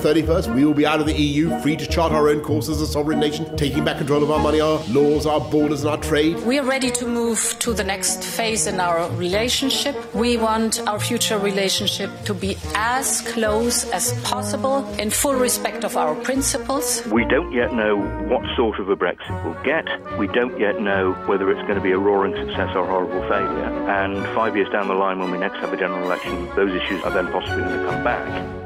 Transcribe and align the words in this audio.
31st, 0.00 0.54
we 0.54 0.64
will 0.64 0.74
be 0.74 0.86
out 0.86 1.00
of 1.00 1.06
the 1.06 1.14
EU, 1.14 1.58
free 1.60 1.76
to 1.76 1.86
chart 1.86 2.12
our 2.12 2.28
own 2.28 2.40
course 2.40 2.68
as 2.68 2.80
a 2.80 2.86
sovereign 2.86 3.20
nation, 3.20 3.56
taking 3.56 3.84
back 3.84 3.98
control 3.98 4.22
of 4.22 4.30
our 4.30 4.38
money, 4.38 4.60
our 4.60 4.82
laws, 4.88 5.26
our 5.26 5.40
borders, 5.40 5.82
and 5.82 5.90
our 5.90 5.98
trade. 5.98 6.36
We 6.46 6.58
are 6.58 6.64
ready 6.64 6.90
to 6.90 7.06
move 7.06 7.56
to 7.60 7.74
the 7.74 7.84
next 7.84 8.24
phase 8.24 8.66
in 8.66 8.80
our 8.80 9.10
relationship. 9.16 9.94
We 10.14 10.36
want 10.38 10.80
our 10.88 10.98
future 10.98 11.38
relationship 11.38 12.10
to 12.24 12.34
be 12.34 12.56
as 12.74 13.20
close 13.32 13.88
as 13.90 14.12
possible 14.22 14.88
in 14.94 15.10
full 15.10 15.34
respect 15.34 15.84
of 15.84 15.96
our 15.96 16.14
principles. 16.14 17.04
We 17.06 17.24
don't 17.26 17.52
yet 17.52 17.74
know 17.74 17.98
what 18.28 18.42
sort 18.56 18.80
of 18.80 18.88
a 18.88 18.96
Brexit 18.96 19.44
we'll 19.44 19.62
get. 19.64 19.86
We 20.18 20.28
don't 20.28 20.58
yet 20.58 20.80
know 20.80 21.12
whether 21.26 21.50
it's 21.50 21.62
going 21.62 21.76
to 21.76 21.80
be 21.80 21.92
a 21.92 21.98
roaring 21.98 22.34
success 22.34 22.74
or 22.74 22.84
a 22.84 22.86
horrible 22.86 23.20
failure. 23.28 23.70
And 23.90 24.24
five 24.34 24.56
years 24.56 24.68
down 24.70 24.88
the 24.88 24.94
line, 24.94 25.18
when 25.18 25.30
we 25.30 25.38
next 25.38 25.58
have 25.58 25.72
a 25.72 25.76
general 25.76 26.02
election, 26.04 26.48
those 26.56 26.72
issues 26.72 27.02
are 27.02 27.10
then 27.10 27.30
possibly 27.30 27.62
going 27.62 27.80
to 27.80 27.86
come 27.90 28.02
back. 28.02 28.59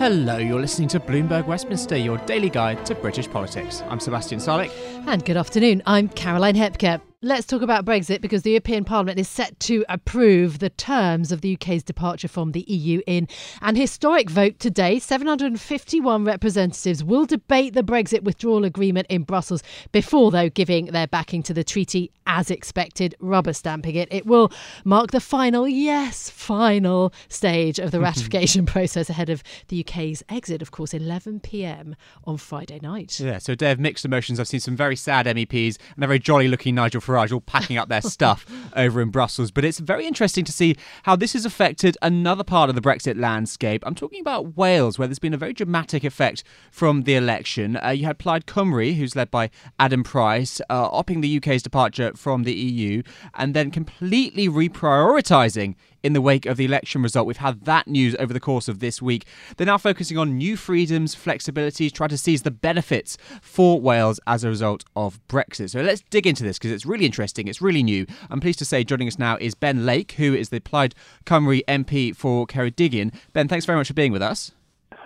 Hello, 0.00 0.38
you're 0.38 0.58
listening 0.58 0.88
to 0.88 0.98
Bloomberg 0.98 1.44
Westminster, 1.44 1.94
your 1.94 2.16
daily 2.24 2.48
guide 2.48 2.86
to 2.86 2.94
British 2.94 3.28
politics. 3.28 3.82
I'm 3.90 4.00
Sebastian 4.00 4.38
Salek. 4.38 4.70
And 5.06 5.22
good 5.22 5.36
afternoon, 5.36 5.82
I'm 5.84 6.08
Caroline 6.08 6.54
Hepker. 6.54 7.02
Let's 7.22 7.46
talk 7.46 7.60
about 7.60 7.84
Brexit 7.84 8.22
because 8.22 8.44
the 8.44 8.52
European 8.52 8.82
Parliament 8.82 9.18
is 9.18 9.28
set 9.28 9.60
to 9.60 9.84
approve 9.90 10.58
the 10.58 10.70
terms 10.70 11.32
of 11.32 11.42
the 11.42 11.52
UK's 11.52 11.82
departure 11.82 12.28
from 12.28 12.52
the 12.52 12.62
EU 12.62 13.02
in 13.06 13.28
an 13.60 13.76
historic 13.76 14.30
vote 14.30 14.58
today. 14.58 14.98
751 14.98 16.24
representatives 16.24 17.04
will 17.04 17.26
debate 17.26 17.74
the 17.74 17.82
Brexit 17.82 18.22
withdrawal 18.22 18.64
agreement 18.64 19.06
in 19.10 19.24
Brussels 19.24 19.62
before, 19.92 20.30
though, 20.30 20.48
giving 20.48 20.86
their 20.86 21.06
backing 21.06 21.42
to 21.42 21.52
the 21.52 21.62
treaty 21.62 22.10
as 22.24 22.50
expected, 22.50 23.14
rubber 23.20 23.52
stamping 23.52 23.96
it. 23.96 24.08
It 24.10 24.24
will 24.24 24.50
mark 24.84 25.10
the 25.10 25.20
final, 25.20 25.68
yes, 25.68 26.30
final 26.30 27.12
stage 27.28 27.78
of 27.78 27.90
the 27.90 28.00
ratification 28.08 28.64
process 28.64 29.10
ahead 29.10 29.28
of 29.28 29.42
the 29.68 29.84
UK's 29.86 30.22
exit, 30.30 30.62
of 30.62 30.70
course, 30.70 30.94
11 30.94 31.40
pm 31.40 31.96
on 32.24 32.38
Friday 32.38 32.78
night. 32.80 33.20
Yeah, 33.20 33.36
so 33.38 33.52
a 33.52 33.56
day 33.56 33.72
of 33.72 33.78
mixed 33.78 34.06
emotions. 34.06 34.40
I've 34.40 34.48
seen 34.48 34.60
some 34.60 34.76
very 34.76 34.96
sad 34.96 35.26
MEPs 35.26 35.76
and 35.96 36.04
a 36.04 36.06
very 36.06 36.18
jolly 36.18 36.48
looking 36.48 36.76
Nigel 36.76 37.02
Farage 37.10 37.32
all 37.32 37.40
packing 37.40 37.76
up 37.76 37.88
their 37.88 38.02
stuff 38.02 38.46
over 38.76 39.00
in 39.00 39.10
Brussels. 39.10 39.50
But 39.50 39.64
it's 39.64 39.78
very 39.78 40.06
interesting 40.06 40.44
to 40.44 40.52
see 40.52 40.76
how 41.02 41.16
this 41.16 41.32
has 41.32 41.44
affected 41.44 41.96
another 42.02 42.44
part 42.44 42.68
of 42.68 42.76
the 42.76 42.80
Brexit 42.80 43.18
landscape. 43.18 43.82
I'm 43.86 43.94
talking 43.94 44.20
about 44.20 44.56
Wales, 44.56 44.98
where 44.98 45.08
there's 45.08 45.18
been 45.18 45.34
a 45.34 45.38
very 45.38 45.52
dramatic 45.52 46.04
effect 46.04 46.44
from 46.70 47.02
the 47.02 47.14
election. 47.14 47.76
Uh, 47.76 47.90
you 47.90 48.04
had 48.04 48.18
Plaid 48.18 48.46
Cymru, 48.46 48.94
who's 48.94 49.16
led 49.16 49.30
by 49.30 49.50
Adam 49.78 50.04
Price, 50.04 50.60
uh, 50.70 50.90
opting 50.90 51.22
the 51.22 51.36
UK's 51.36 51.62
departure 51.62 52.12
from 52.14 52.44
the 52.44 52.54
EU 52.54 53.02
and 53.34 53.54
then 53.54 53.70
completely 53.70 54.48
reprioritising 54.48 55.74
in 56.02 56.12
the 56.12 56.20
wake 56.20 56.46
of 56.46 56.56
the 56.56 56.64
election 56.64 57.02
result. 57.02 57.26
We've 57.26 57.36
had 57.36 57.64
that 57.64 57.86
news 57.86 58.16
over 58.18 58.32
the 58.32 58.40
course 58.40 58.68
of 58.68 58.80
this 58.80 59.00
week. 59.00 59.26
They're 59.56 59.66
now 59.66 59.78
focusing 59.78 60.18
on 60.18 60.36
new 60.36 60.56
freedoms, 60.56 61.14
flexibilities, 61.14 61.92
trying 61.92 62.10
to 62.10 62.18
seize 62.18 62.42
the 62.42 62.50
benefits 62.50 63.16
for 63.42 63.80
Wales 63.80 64.20
as 64.26 64.44
a 64.44 64.48
result 64.48 64.84
of 64.96 65.20
Brexit. 65.28 65.70
So 65.70 65.80
let's 65.80 66.02
dig 66.10 66.26
into 66.26 66.42
this 66.42 66.58
because 66.58 66.72
it's 66.72 66.86
really 66.86 67.06
interesting. 67.06 67.48
It's 67.48 67.62
really 67.62 67.82
new. 67.82 68.06
I'm 68.30 68.40
pleased 68.40 68.58
to 68.60 68.64
say 68.64 68.84
joining 68.84 69.08
us 69.08 69.18
now 69.18 69.36
is 69.40 69.54
Ben 69.54 69.86
Lake, 69.86 70.12
who 70.12 70.34
is 70.34 70.50
the 70.50 70.60
Plaid 70.60 70.94
Cymru 71.26 71.64
MP 71.66 72.14
for 72.14 72.46
Ceredigion. 72.46 73.14
Ben, 73.32 73.48
thanks 73.48 73.66
very 73.66 73.78
much 73.78 73.88
for 73.88 73.94
being 73.94 74.12
with 74.12 74.22
us. 74.22 74.52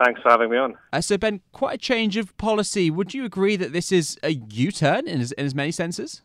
Thanks 0.02 0.20
for 0.22 0.30
having 0.30 0.50
me 0.50 0.56
on. 0.56 0.76
Uh, 0.92 1.00
so, 1.00 1.16
Ben, 1.16 1.40
quite 1.52 1.74
a 1.74 1.78
change 1.78 2.16
of 2.16 2.36
policy. 2.36 2.90
Would 2.90 3.14
you 3.14 3.24
agree 3.24 3.56
that 3.56 3.72
this 3.72 3.92
is 3.92 4.18
a 4.22 4.30
U 4.30 4.72
turn 4.72 5.06
in 5.06 5.20
as, 5.20 5.32
in 5.32 5.46
as 5.46 5.54
many 5.54 5.70
senses? 5.70 6.22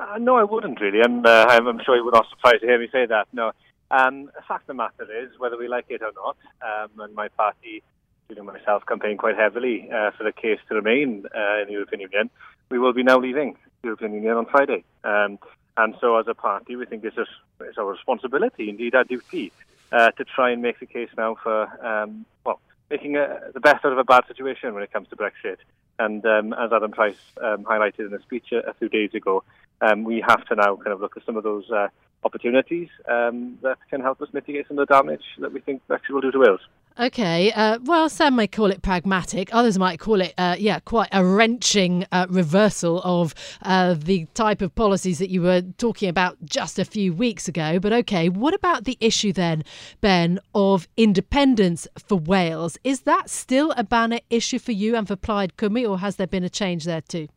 Uh, 0.00 0.16
no, 0.18 0.36
I 0.36 0.44
wouldn't 0.44 0.80
really, 0.80 1.00
and 1.00 1.26
uh, 1.26 1.46
I'm, 1.48 1.80
sure 1.84 1.96
you 1.96 2.04
would 2.04 2.14
not 2.14 2.28
surprised 2.30 2.60
to 2.60 2.66
hear 2.66 2.78
me 2.78 2.88
say 2.92 3.06
that. 3.06 3.26
No, 3.32 3.50
um, 3.90 4.26
the 4.26 4.42
fact 4.46 4.62
of 4.62 4.66
the 4.68 4.74
matter 4.74 5.08
is, 5.24 5.36
whether 5.38 5.58
we 5.58 5.66
like 5.66 5.86
it 5.88 6.02
or 6.02 6.12
not, 6.14 6.36
um, 6.62 7.00
and 7.00 7.14
my 7.16 7.26
party, 7.26 7.82
including 8.28 8.46
myself, 8.46 8.86
campaign 8.86 9.16
quite 9.16 9.36
heavily 9.36 9.90
uh, 9.90 10.12
for 10.12 10.22
the 10.22 10.30
case 10.30 10.60
to 10.68 10.76
remain 10.76 11.24
uh, 11.36 11.62
in 11.62 11.66
the 11.66 11.72
European 11.72 12.02
Union, 12.02 12.30
we 12.70 12.78
will 12.78 12.92
be 12.92 13.02
now 13.02 13.18
leaving 13.18 13.56
the 13.82 13.88
European 13.88 14.12
Union 14.14 14.36
on 14.36 14.46
Friday. 14.46 14.84
Um, 15.02 15.40
and 15.76 15.96
so, 16.00 16.16
as 16.16 16.28
a 16.28 16.34
party, 16.34 16.76
we 16.76 16.86
think 16.86 17.02
it's, 17.02 17.18
a, 17.18 17.26
it's 17.64 17.76
our 17.76 17.86
responsibility, 17.86 18.68
indeed 18.68 18.94
our 18.94 19.04
duty, 19.04 19.50
uh, 19.90 20.12
to 20.12 20.24
try 20.24 20.50
and 20.50 20.62
make 20.62 20.78
the 20.78 20.86
case 20.86 21.10
now 21.16 21.36
for, 21.42 21.64
um, 21.84 22.24
well, 22.46 22.60
making 22.90 23.16
a, 23.16 23.40
the 23.52 23.60
best 23.60 23.84
out 23.84 23.92
of 23.92 23.98
a 23.98 24.04
bad 24.04 24.24
situation 24.26 24.74
when 24.74 24.82
it 24.82 24.92
comes 24.92 25.08
to 25.08 25.16
Brexit. 25.16 25.58
And 25.98 26.24
um, 26.24 26.52
as 26.52 26.72
Adam 26.72 26.92
Price 26.92 27.18
um, 27.42 27.64
highlighted 27.64 28.06
in 28.06 28.14
a 28.14 28.22
speech 28.22 28.52
a, 28.52 28.70
a 28.70 28.74
few 28.74 28.88
days 28.88 29.14
ago, 29.14 29.42
um, 29.80 30.04
we 30.04 30.22
have 30.26 30.44
to 30.46 30.54
now 30.54 30.76
kind 30.76 30.92
of 30.92 31.00
look 31.00 31.16
at 31.16 31.24
some 31.24 31.36
of 31.36 31.42
those 31.42 31.70
uh, 31.70 31.88
opportunities 32.24 32.88
um, 33.08 33.58
that 33.62 33.78
can 33.90 34.00
help 34.00 34.20
us 34.20 34.28
mitigate 34.32 34.66
some 34.68 34.78
of 34.78 34.88
the 34.88 34.92
damage 34.92 35.22
that 35.38 35.52
we 35.52 35.60
think 35.60 35.82
Brexit 35.88 36.10
will 36.10 36.20
do 36.20 36.32
to 36.32 36.38
Wales. 36.38 36.60
Okay, 37.00 37.52
uh, 37.52 37.78
well, 37.84 38.08
some 38.08 38.34
may 38.34 38.48
call 38.48 38.72
it 38.72 38.82
pragmatic. 38.82 39.54
Others 39.54 39.78
might 39.78 40.00
call 40.00 40.20
it, 40.20 40.34
uh, 40.36 40.56
yeah, 40.58 40.80
quite 40.80 41.08
a 41.12 41.24
wrenching 41.24 42.04
uh, 42.10 42.26
reversal 42.28 43.00
of 43.04 43.36
uh, 43.62 43.94
the 43.96 44.26
type 44.34 44.60
of 44.62 44.74
policies 44.74 45.20
that 45.20 45.30
you 45.30 45.42
were 45.42 45.62
talking 45.78 46.08
about 46.08 46.36
just 46.44 46.76
a 46.76 46.84
few 46.84 47.12
weeks 47.12 47.46
ago. 47.46 47.78
But 47.78 47.92
okay, 47.92 48.28
what 48.28 48.52
about 48.52 48.82
the 48.82 48.98
issue 49.00 49.32
then, 49.32 49.62
Ben, 50.00 50.40
of 50.56 50.88
independence 50.96 51.86
for 51.96 52.18
Wales? 52.18 52.76
Is 52.82 53.02
that 53.02 53.30
still 53.30 53.72
a 53.76 53.84
banner 53.84 54.18
issue 54.28 54.58
for 54.58 54.72
you 54.72 54.96
and 54.96 55.06
for 55.06 55.14
Plaid 55.14 55.56
Cymru, 55.56 55.88
or 55.88 55.98
has 55.98 56.16
there 56.16 56.26
been 56.26 56.42
a 56.42 56.50
change 56.50 56.82
there 56.84 57.00
too? 57.00 57.28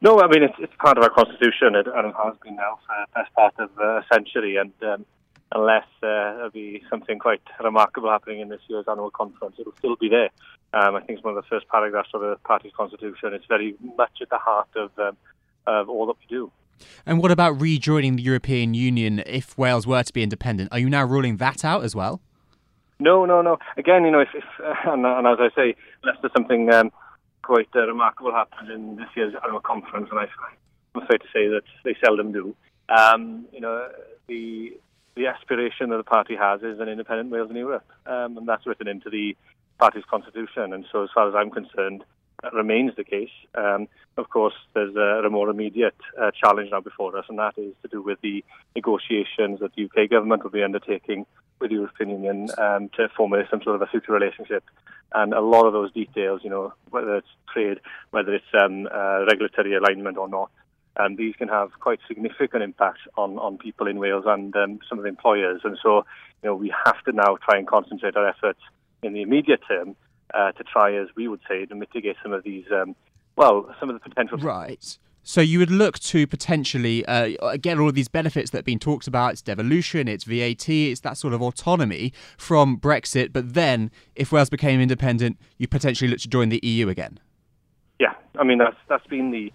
No, 0.00 0.20
I 0.20 0.28
mean 0.28 0.42
it's, 0.42 0.54
it's 0.58 0.72
part 0.78 0.98
of 0.98 1.04
our 1.04 1.10
constitution, 1.10 1.74
and 1.74 1.86
it 1.86 1.86
has 1.94 2.36
been 2.42 2.56
now 2.56 2.78
for 2.86 2.94
the 3.00 3.20
best 3.20 3.34
part 3.34 3.54
of 3.58 3.70
a 3.78 4.04
century. 4.12 4.56
And 4.56 4.72
um, 4.82 5.06
unless 5.52 5.86
uh, 6.02 6.36
there'll 6.36 6.50
be 6.50 6.82
something 6.90 7.18
quite 7.18 7.42
remarkable 7.62 8.10
happening 8.10 8.40
in 8.40 8.48
this 8.48 8.60
year's 8.68 8.86
annual 8.88 9.10
conference, 9.10 9.56
it'll 9.58 9.74
still 9.78 9.96
be 9.96 10.08
there. 10.08 10.30
Um, 10.72 10.96
I 10.96 11.00
think 11.00 11.18
it's 11.18 11.24
one 11.24 11.36
of 11.36 11.42
the 11.42 11.48
first 11.48 11.68
paragraphs 11.68 12.10
of 12.14 12.20
the 12.20 12.36
party's 12.44 12.72
constitution. 12.76 13.32
It's 13.32 13.46
very 13.46 13.74
much 13.96 14.18
at 14.20 14.28
the 14.28 14.38
heart 14.38 14.68
of, 14.76 14.90
um, 14.98 15.16
of 15.66 15.88
all 15.88 16.06
that 16.06 16.16
we 16.18 16.26
do. 16.28 16.50
And 17.06 17.22
what 17.22 17.30
about 17.30 17.60
rejoining 17.60 18.16
the 18.16 18.22
European 18.22 18.74
Union 18.74 19.22
if 19.24 19.56
Wales 19.56 19.86
were 19.86 20.02
to 20.02 20.12
be 20.12 20.22
independent? 20.22 20.70
Are 20.72 20.78
you 20.78 20.90
now 20.90 21.04
ruling 21.04 21.38
that 21.38 21.64
out 21.64 21.84
as 21.84 21.94
well? 21.94 22.20
No, 22.98 23.24
no, 23.24 23.42
no. 23.42 23.58
Again, 23.76 24.04
you 24.04 24.10
know, 24.10 24.20
if, 24.20 24.28
if 24.34 24.44
uh, 24.62 24.74
and, 24.92 25.04
and, 25.06 25.26
as 25.26 25.38
I 25.38 25.48
say, 25.54 25.76
unless 26.02 26.18
there's 26.20 26.32
something 26.32 26.70
um, 26.72 26.90
quite 27.46 27.68
uh, 27.76 27.86
remarkable 27.86 28.32
happened 28.32 28.70
in 28.70 28.96
this 28.96 29.06
year's 29.14 29.34
annual 29.44 29.60
conference, 29.60 30.08
and 30.10 30.18
I, 30.18 30.26
I'm 30.94 31.02
afraid 31.02 31.20
to 31.20 31.28
say 31.32 31.46
that 31.46 31.62
they 31.84 31.96
seldom 32.04 32.32
do. 32.32 32.56
Um, 32.88 33.46
you 33.52 33.60
know, 33.60 33.88
the 34.26 34.76
the 35.14 35.28
aspiration 35.28 35.88
that 35.90 35.96
the 35.96 36.04
party 36.04 36.36
has 36.36 36.62
is 36.62 36.80
an 36.80 36.88
independent 36.88 37.30
Wales 37.30 37.50
in 37.50 37.56
Europe, 37.56 37.86
um, 38.06 38.36
and 38.36 38.48
that's 38.48 38.66
written 38.66 38.88
into 38.88 39.08
the 39.08 39.36
party's 39.78 40.04
constitution. 40.10 40.72
And 40.72 40.84
so, 40.90 41.04
as 41.04 41.10
far 41.14 41.28
as 41.28 41.34
I'm 41.34 41.50
concerned, 41.50 42.04
that 42.42 42.52
remains 42.52 42.92
the 42.96 43.04
case. 43.04 43.30
Um, 43.54 43.88
of 44.16 44.28
course, 44.30 44.54
there's 44.74 44.94
a, 44.96 45.26
a 45.26 45.30
more 45.30 45.48
immediate 45.48 45.96
uh, 46.20 46.30
challenge 46.30 46.70
now 46.70 46.80
before 46.80 47.16
us, 47.16 47.24
and 47.28 47.38
that 47.38 47.54
is 47.56 47.74
to 47.82 47.88
do 47.88 48.02
with 48.02 48.20
the 48.20 48.44
negotiations 48.74 49.60
that 49.60 49.72
the 49.74 49.84
UK 49.84 50.10
government 50.10 50.44
will 50.44 50.50
be 50.50 50.62
undertaking 50.62 51.26
with 51.58 51.70
the 51.70 51.76
European 51.76 52.10
Union 52.10 52.48
um, 52.58 52.90
to 52.90 53.08
formulate 53.16 53.48
some 53.50 53.62
sort 53.62 53.76
of 53.76 53.82
a 53.82 53.86
future 53.86 54.12
relationship. 54.12 54.64
And 55.14 55.32
a 55.32 55.40
lot 55.40 55.66
of 55.66 55.72
those 55.72 55.92
details, 55.92 56.42
you 56.44 56.50
know, 56.50 56.74
whether 56.90 57.16
it's 57.16 57.28
trade, 57.52 57.80
whether 58.10 58.34
it's 58.34 58.44
um, 58.58 58.88
uh, 58.92 59.24
regulatory 59.24 59.74
alignment 59.74 60.18
or 60.18 60.28
not, 60.28 60.50
um, 60.98 61.16
these 61.16 61.34
can 61.36 61.48
have 61.48 61.70
quite 61.80 62.00
significant 62.08 62.62
impact 62.62 63.00
on, 63.16 63.38
on 63.38 63.58
people 63.58 63.86
in 63.86 63.98
Wales 63.98 64.24
and 64.26 64.54
um, 64.56 64.78
some 64.88 64.98
of 64.98 65.02
the 65.02 65.08
employers. 65.08 65.60
And 65.64 65.78
so, 65.82 66.04
you 66.42 66.48
know, 66.48 66.56
we 66.56 66.72
have 66.84 67.02
to 67.04 67.12
now 67.12 67.36
try 67.48 67.58
and 67.58 67.66
concentrate 67.66 68.16
our 68.16 68.28
efforts 68.28 68.60
in 69.02 69.12
the 69.12 69.22
immediate 69.22 69.60
term 69.68 69.94
uh, 70.36 70.52
to 70.52 70.64
try, 70.64 70.94
as 70.94 71.08
we 71.16 71.28
would 71.28 71.40
say, 71.48 71.64
to 71.64 71.74
mitigate 71.74 72.16
some 72.22 72.32
of 72.32 72.44
these, 72.44 72.64
um, 72.72 72.94
well, 73.36 73.74
some 73.80 73.88
of 73.88 73.94
the 73.94 74.00
potential. 74.00 74.38
Right. 74.38 74.98
So 75.22 75.40
you 75.40 75.58
would 75.58 75.72
look 75.72 75.98
to 75.98 76.24
potentially 76.26 77.04
uh, 77.06 77.56
get 77.56 77.78
all 77.78 77.88
of 77.88 77.94
these 77.96 78.06
benefits 78.06 78.50
that 78.50 78.58
have 78.58 78.64
been 78.64 78.78
talked 78.78 79.08
about. 79.08 79.32
It's 79.32 79.42
devolution, 79.42 80.06
it's 80.06 80.22
VAT, 80.22 80.68
it's 80.68 81.00
that 81.00 81.16
sort 81.16 81.34
of 81.34 81.42
autonomy 81.42 82.12
from 82.36 82.78
Brexit. 82.78 83.32
But 83.32 83.54
then, 83.54 83.90
if 84.14 84.30
Wales 84.30 84.50
became 84.50 84.80
independent, 84.80 85.38
you 85.58 85.66
potentially 85.66 86.08
look 86.08 86.20
to 86.20 86.28
join 86.28 86.50
the 86.50 86.60
EU 86.62 86.88
again. 86.88 87.18
Yeah, 87.98 88.14
I 88.38 88.44
mean 88.44 88.58
that's 88.58 88.76
that's 88.88 89.06
been 89.06 89.32
the 89.32 89.52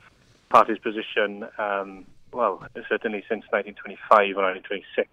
party's 0.49 0.79
position. 0.79 1.47
Um, 1.57 2.05
well, 2.33 2.65
certainly 2.89 3.23
since 3.29 3.45
1925 3.51 4.35
or 4.35 4.43
1926. 4.43 5.09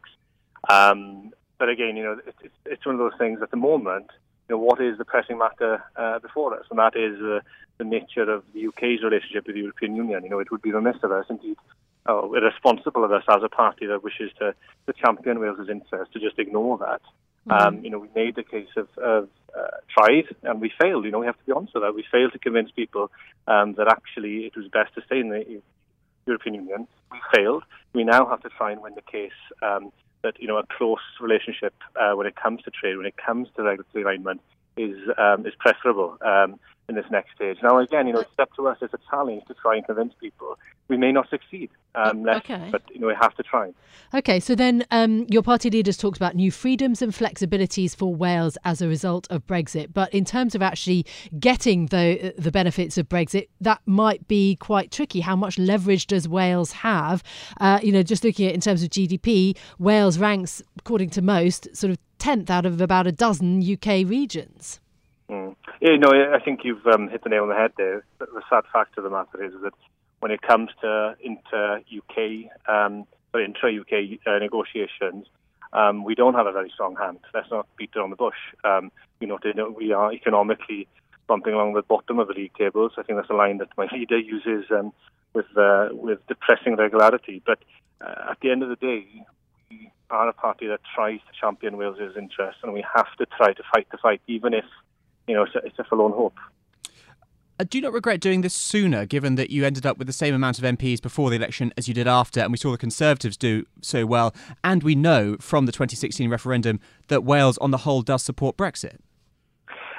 Um, 0.69 1.33
but 1.59 1.69
again, 1.69 1.97
you 1.97 2.03
know, 2.05 2.21
it's, 2.27 2.55
it's 2.65 2.87
one 2.87 2.95
of 2.95 2.99
those 2.99 3.19
things 3.19 3.41
at 3.43 3.51
the 3.51 3.57
moment. 3.57 4.11
You 4.49 4.57
know, 4.57 4.59
what 4.59 4.81
is 4.81 4.97
the 4.99 5.05
pressing 5.05 5.39
matter 5.39 5.83
uh, 5.97 6.19
before 6.21 6.59
us, 6.59 6.65
and 6.71 6.79
that 6.79 6.97
is 6.97 7.21
uh, 7.21 7.41
the 7.79 7.85
nature 7.85 8.31
of 8.31 8.45
the 8.55 8.67
UK's 8.69 9.03
relationship 9.03 9.47
with 9.47 9.55
the 9.55 9.61
European 9.61 9.95
Union. 9.95 10.25
You 10.25 10.31
know, 10.31 10.41
it 10.41 10.51
would 10.51 10.63
be 10.63 10.73
remiss 10.73 10.97
of 11.03 11.13
us, 11.13 11.27
indeed, 11.29 11.57
oh, 12.07 12.35
irresponsible 12.35 13.05
of 13.05 13.13
us 13.13 13.25
as 13.29 13.43
a 13.43 13.49
party 13.49 13.87
that 13.87 14.03
wishes 14.03 14.31
to, 14.39 14.55
to 14.87 14.93
champion 14.95 15.39
Wales's 15.39 15.69
interests 15.69 16.13
to 16.15 16.21
just 16.21 16.39
ignore 16.39 16.79
that. 16.79 17.03
Mm-hmm. 17.49 17.53
Um, 17.53 17.85
you 17.85 17.91
know, 17.91 17.99
we 17.99 18.09
made 18.15 18.35
the 18.35 18.43
case 18.43 18.69
of, 18.77 18.89
of 18.99 19.29
uh, 19.57 19.69
tried 19.89 20.25
and 20.43 20.61
we 20.61 20.73
failed. 20.81 21.05
You 21.05 21.11
know, 21.11 21.21
we 21.21 21.27
have 21.27 21.39
to 21.39 21.45
be 21.45 21.53
honest 21.53 21.75
with 21.75 21.83
that. 21.83 21.95
We 21.95 22.05
failed 22.11 22.33
to 22.33 22.39
convince 22.39 22.71
people 22.71 23.11
um, 23.47 23.75
that 23.75 23.89
actually 23.89 24.47
it 24.47 24.57
was 24.57 24.67
best 24.69 24.95
to 24.95 25.03
stay 25.07 25.21
in 25.21 25.29
the 25.29 25.63
European 26.27 26.55
Union. 26.57 26.89
We 27.13 27.19
failed. 27.35 27.65
We 27.93 28.05
now 28.05 28.27
have 28.27 28.43
to 28.43 28.49
try 28.51 28.73
and 28.73 28.83
win 28.83 28.95
the 28.95 29.03
case 29.03 29.33
um, 29.63 29.93
that 30.29 30.41
you 30.41 30.47
know 30.47 30.59
a 30.59 30.67
close 30.77 31.07
relationship 31.21 31.75
uh, 32.01 32.13
when 32.13 32.27
it 32.27 32.37
comes 32.37 32.63
to 32.63 32.71
trade, 32.71 32.97
when 32.97 33.07
it 33.07 33.17
comes 33.17 33.49
to 33.57 33.63
regulatory 33.63 34.05
alignment, 34.05 34.41
is 34.79 34.97
um, 35.19 35.47
is 35.47 35.55
preferable. 35.59 36.17
Um, 36.25 36.59
in 36.89 36.95
this 36.95 37.05
next 37.11 37.35
stage. 37.35 37.59
Now, 37.63 37.79
again, 37.79 38.07
you 38.07 38.15
know, 38.15 38.21
it's 38.21 38.31
up 38.39 38.51
to 38.57 38.67
us 38.67 38.79
as 38.81 38.89
a 38.95 38.99
challenge 39.11 39.45
to 39.49 39.55
try 39.55 39.77
and 39.77 39.85
convince 39.85 40.15
people. 40.19 40.59
We 40.89 40.97
may 40.97 41.13
not 41.13 41.29
succeed, 41.29 41.69
um, 41.95 42.27
okay. 42.27 42.71
but 42.73 42.83
you 42.91 42.99
know, 42.99 43.09
we 43.09 43.15
have 43.21 43.35
to 43.37 43.43
try. 43.43 43.73
Okay, 44.15 44.41
so 44.41 44.55
then 44.55 44.87
um, 44.91 45.27
your 45.29 45.43
party 45.43 45.69
leaders 45.69 45.99
talked 45.99 46.17
about 46.17 46.35
new 46.35 46.51
freedoms 46.51 47.03
and 47.03 47.13
flexibilities 47.13 47.95
for 47.95 48.15
Wales 48.15 48.57
as 48.65 48.81
a 48.81 48.89
result 48.89 49.27
of 49.29 49.47
Brexit. 49.47 49.93
But 49.93 50.13
in 50.15 50.25
terms 50.25 50.55
of 50.55 50.63
actually 50.63 51.05
getting 51.39 51.87
the 51.87 52.33
the 52.39 52.51
benefits 52.51 52.97
of 52.97 53.07
Brexit, 53.07 53.49
that 53.61 53.83
might 53.85 54.27
be 54.27 54.57
quite 54.57 54.91
tricky. 54.91 55.21
How 55.21 55.37
much 55.37 55.59
leverage 55.59 56.07
does 56.07 56.27
Wales 56.27 56.73
have? 56.73 57.23
Uh, 57.61 57.81
you 57.83 57.93
know, 57.93 58.03
just 58.03 58.25
looking 58.25 58.49
at 58.49 58.55
in 58.55 58.63
terms 58.63 58.83
of 58.83 58.89
GDP, 58.89 59.59
Wales 59.79 60.19
ranks, 60.19 60.63
according 60.79 61.11
to 61.11 61.21
most, 61.21 61.77
sort 61.77 61.91
of 61.91 61.99
tenth 62.19 62.51
out 62.51 62.67
of 62.67 62.81
about 62.81 63.07
a 63.07 63.13
dozen 63.13 63.63
UK 63.63 64.09
regions. 64.09 64.81
Mm. 65.31 65.55
Yeah, 65.81 65.97
no, 65.97 66.11
I 66.11 66.41
think 66.41 66.61
you've 66.65 66.87
um, 66.87 67.09
hit 67.09 67.23
the 67.23 67.29
nail 67.29 67.43
on 67.43 67.49
the 67.49 67.55
head 67.55 67.73
there. 67.77 68.05
The 68.19 68.43
sad 68.49 68.65
fact 68.73 68.99
of 68.99 69.05
the 69.05 69.11
matter 69.11 69.45
is 69.45 69.53
that 69.63 69.75
when 70.21 70.33
it 70.33 70.43
comes 70.43 70.71
to 70.81 71.17
inter 71.23 71.81
UK, 71.97 72.51
um, 72.69 73.07
or 73.33 73.41
intra 73.41 73.71
UK 73.71 74.19
uh, 74.27 74.39
negotiations, 74.39 75.27
um, 75.73 76.03
we 76.05 76.15
don't 76.15 76.35
have 76.35 76.47
a 76.47 76.53
very 76.53 76.71
strong 76.71 76.97
hand. 76.97 77.19
Let's 77.35 77.51
not 77.51 77.67
beat 77.77 77.91
it 77.95 78.01
on 78.01 78.11
the 78.11 78.17
bush. 78.17 78.39
Um, 78.65 78.91
you 79.21 79.27
know, 79.27 79.39
we 79.77 79.93
are 79.93 80.13
economically 80.13 80.89
bumping 81.27 81.53
along 81.53 81.75
the 81.75 81.83
bottom 81.83 82.19
of 82.19 82.29
the 82.29 82.35
league 82.35 82.55
tables. 82.55 82.93
I 82.97 83.03
think 83.03 83.19
that's 83.19 83.31
a 83.31 83.35
line 83.35 83.59
that 83.59 83.69
my 83.77 83.87
leader 83.93 84.19
uses 84.19 84.65
um, 84.71 84.93
with 85.35 85.47
uh, 85.57 85.91
with 85.93 86.27
depressing 86.27 86.77
regularity. 86.77 87.43
But 87.45 87.59
uh, 88.01 88.31
at 88.31 88.39
the 88.41 88.51
end 88.51 88.63
of 88.63 88.71
the 88.71 88.77
day, 88.77 89.07
are 90.11 90.29
a 90.29 90.33
party 90.33 90.67
that 90.67 90.81
tries 90.95 91.21
to 91.21 91.41
champion 91.41 91.77
Wales's 91.77 92.17
interests, 92.17 92.61
and 92.63 92.73
we 92.73 92.85
have 92.95 93.07
to 93.19 93.27
try 93.37 93.53
to 93.53 93.63
fight 93.73 93.87
the 93.91 93.99
fight, 93.99 94.21
even 94.27 94.55
if 94.55 94.65
you 95.29 95.35
know, 95.35 95.45
it's 95.45 95.55
a, 95.55 95.59
it's 95.59 95.79
a 95.79 95.85
forlorn 95.85 96.13
hope. 96.13 96.35
Uh, 97.61 97.65
do 97.69 97.79
you 97.79 97.83
not 97.83 97.93
regret 97.93 98.21
doing 98.21 98.41
this 98.41 98.55
sooner, 98.55 99.05
given 99.05 99.35
that 99.35 99.51
you 99.51 99.65
ended 99.65 99.85
up 99.85 99.99
with 99.99 100.07
the 100.07 100.13
same 100.13 100.35
amount 100.35 100.59
of 100.59 100.65
MPs 100.65 101.03
before 101.03 101.29
the 101.29 101.37
election 101.37 101.73
as 101.77 101.89
you 101.89 101.95
did 101.95 102.07
after, 102.07 102.41
and 102.41 102.51
we 102.53 102.57
saw 102.57 102.71
the 102.71 102.79
Conservatives 102.79 103.37
do 103.37 103.67
so 103.83 104.07
well, 104.07 104.35
and 104.65 104.83
we 104.83 104.95
know 104.95 105.37
from 105.41 105.67
the 105.67 105.73
2016 105.73 106.31
referendum 106.31 106.81
that 107.09 107.25
Wales, 107.25 107.59
on 107.59 107.71
the 107.71 107.79
whole, 107.79 108.03
does 108.03 108.23
support 108.23 108.57
Brexit? 108.57 108.99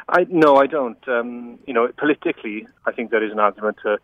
I 0.08 0.26
no, 0.30 0.56
I 0.56 0.66
don't. 0.66 1.08
Um, 1.08 1.60
you 1.68 1.74
know, 1.74 1.88
politically, 1.98 2.68
I 2.86 2.92
think 2.92 3.12
there 3.12 3.24
is 3.24 3.32
an 3.32 3.40
argument 3.40 3.78
to, 3.84 4.00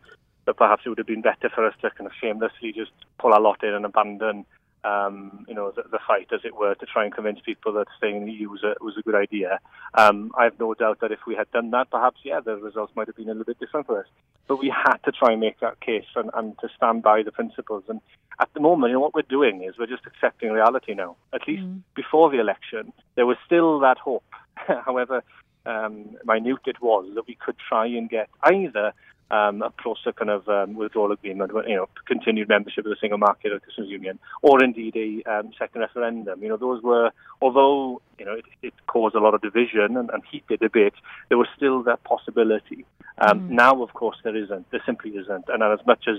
that 0.45 0.55
perhaps 0.55 0.83
it 0.85 0.89
would 0.89 0.99
have 0.99 1.07
been 1.07 1.21
better 1.21 1.49
for 1.49 1.65
us 1.65 1.73
to 1.81 1.89
kind 1.91 2.05
of 2.05 2.11
shamelessly 2.21 2.73
just 2.73 2.91
pull 3.17 3.33
our 3.33 3.41
lot 3.41 3.63
in 3.63 3.73
and 3.73 3.85
abandon 3.85 4.45
um, 4.85 5.45
you 5.47 5.55
know, 5.55 5.71
the, 5.71 5.83
the, 5.83 5.99
fight, 6.05 6.27
as 6.31 6.41
it 6.43 6.55
were, 6.55 6.75
to 6.75 6.85
try 6.85 7.03
and 7.05 7.13
convince 7.13 7.39
people 7.39 7.73
that 7.73 7.87
staying 7.97 8.17
in 8.17 8.25
the 8.25 8.31
EU 8.31 8.49
was 8.49 8.63
a, 8.63 8.75
was 8.83 8.95
a 8.97 9.01
good 9.01 9.15
idea. 9.15 9.59
Um, 9.95 10.31
I 10.37 10.43
have 10.43 10.59
no 10.59 10.75
doubt 10.75 10.99
that 11.01 11.11
if 11.11 11.19
we 11.25 11.35
had 11.35 11.49
done 11.51 11.71
that, 11.71 11.89
perhaps, 11.89 12.19
yeah, 12.23 12.39
the 12.39 12.57
results 12.57 12.93
might 12.95 13.07
have 13.07 13.15
been 13.15 13.25
a 13.25 13.31
little 13.31 13.45
bit 13.45 13.59
different 13.59 13.87
for 13.87 13.99
us. 13.99 14.05
But 14.47 14.57
we 14.57 14.69
had 14.69 14.97
to 15.05 15.11
try 15.11 15.31
and 15.31 15.41
make 15.41 15.59
that 15.61 15.81
case 15.81 16.05
and, 16.15 16.29
and 16.35 16.57
to 16.59 16.69
stand 16.77 17.01
by 17.01 17.23
the 17.23 17.31
principles. 17.31 17.83
And 17.87 17.99
at 18.39 18.53
the 18.53 18.59
moment, 18.59 18.91
you 18.91 18.93
know, 18.93 18.99
what 18.99 19.15
we're 19.15 19.23
doing 19.23 19.63
is 19.63 19.75
we're 19.79 19.87
just 19.87 20.05
accepting 20.05 20.51
reality 20.51 20.93
now. 20.93 21.15
At 21.33 21.47
least 21.47 21.63
mm. 21.63 21.81
before 21.95 22.29
the 22.29 22.39
election, 22.39 22.93
there 23.15 23.25
was 23.25 23.37
still 23.45 23.79
that 23.79 23.97
hope, 23.97 24.23
however 24.85 25.23
um, 25.65 26.15
minute 26.25 26.61
it 26.67 26.79
was, 26.79 27.09
that 27.15 27.27
we 27.27 27.35
could 27.35 27.55
try 27.57 27.87
and 27.87 28.07
get 28.09 28.29
either 28.43 28.93
um, 29.31 29.61
a 29.61 29.71
closer 29.71 30.11
kind 30.11 30.29
of 30.29 30.47
um, 30.47 30.75
withdrawal 30.75 31.11
agreement, 31.11 31.51
you 31.67 31.75
know, 31.75 31.89
continued 32.05 32.47
membership 32.47 32.85
of 32.85 32.89
the 32.89 32.97
single 33.01 33.17
market 33.17 33.51
or 33.51 33.59
customs 33.59 33.89
union, 33.89 34.19
or 34.41 34.63
indeed 34.63 34.95
a 34.95 35.29
um, 35.31 35.51
second 35.57 35.81
referendum. 35.81 36.41
You 36.41 36.49
know, 36.49 36.57
those 36.57 36.81
were, 36.83 37.11
although 37.41 38.01
you 38.19 38.25
know 38.25 38.33
it, 38.33 38.45
it 38.61 38.73
caused 38.87 39.15
a 39.15 39.19
lot 39.19 39.33
of 39.33 39.41
division 39.41 39.97
and, 39.97 40.09
and 40.09 40.23
heated 40.31 40.59
debate, 40.59 40.93
there 41.29 41.37
was 41.37 41.47
still 41.55 41.83
that 41.83 42.03
possibility. 42.03 42.85
Um, 43.17 43.41
mm. 43.41 43.49
Now, 43.49 43.81
of 43.81 43.93
course, 43.93 44.17
there 44.23 44.35
isn't. 44.35 44.69
There 44.71 44.83
simply 44.85 45.11
isn't. 45.11 45.45
And 45.47 45.63
as 45.63 45.85
much 45.85 46.05
as 46.07 46.17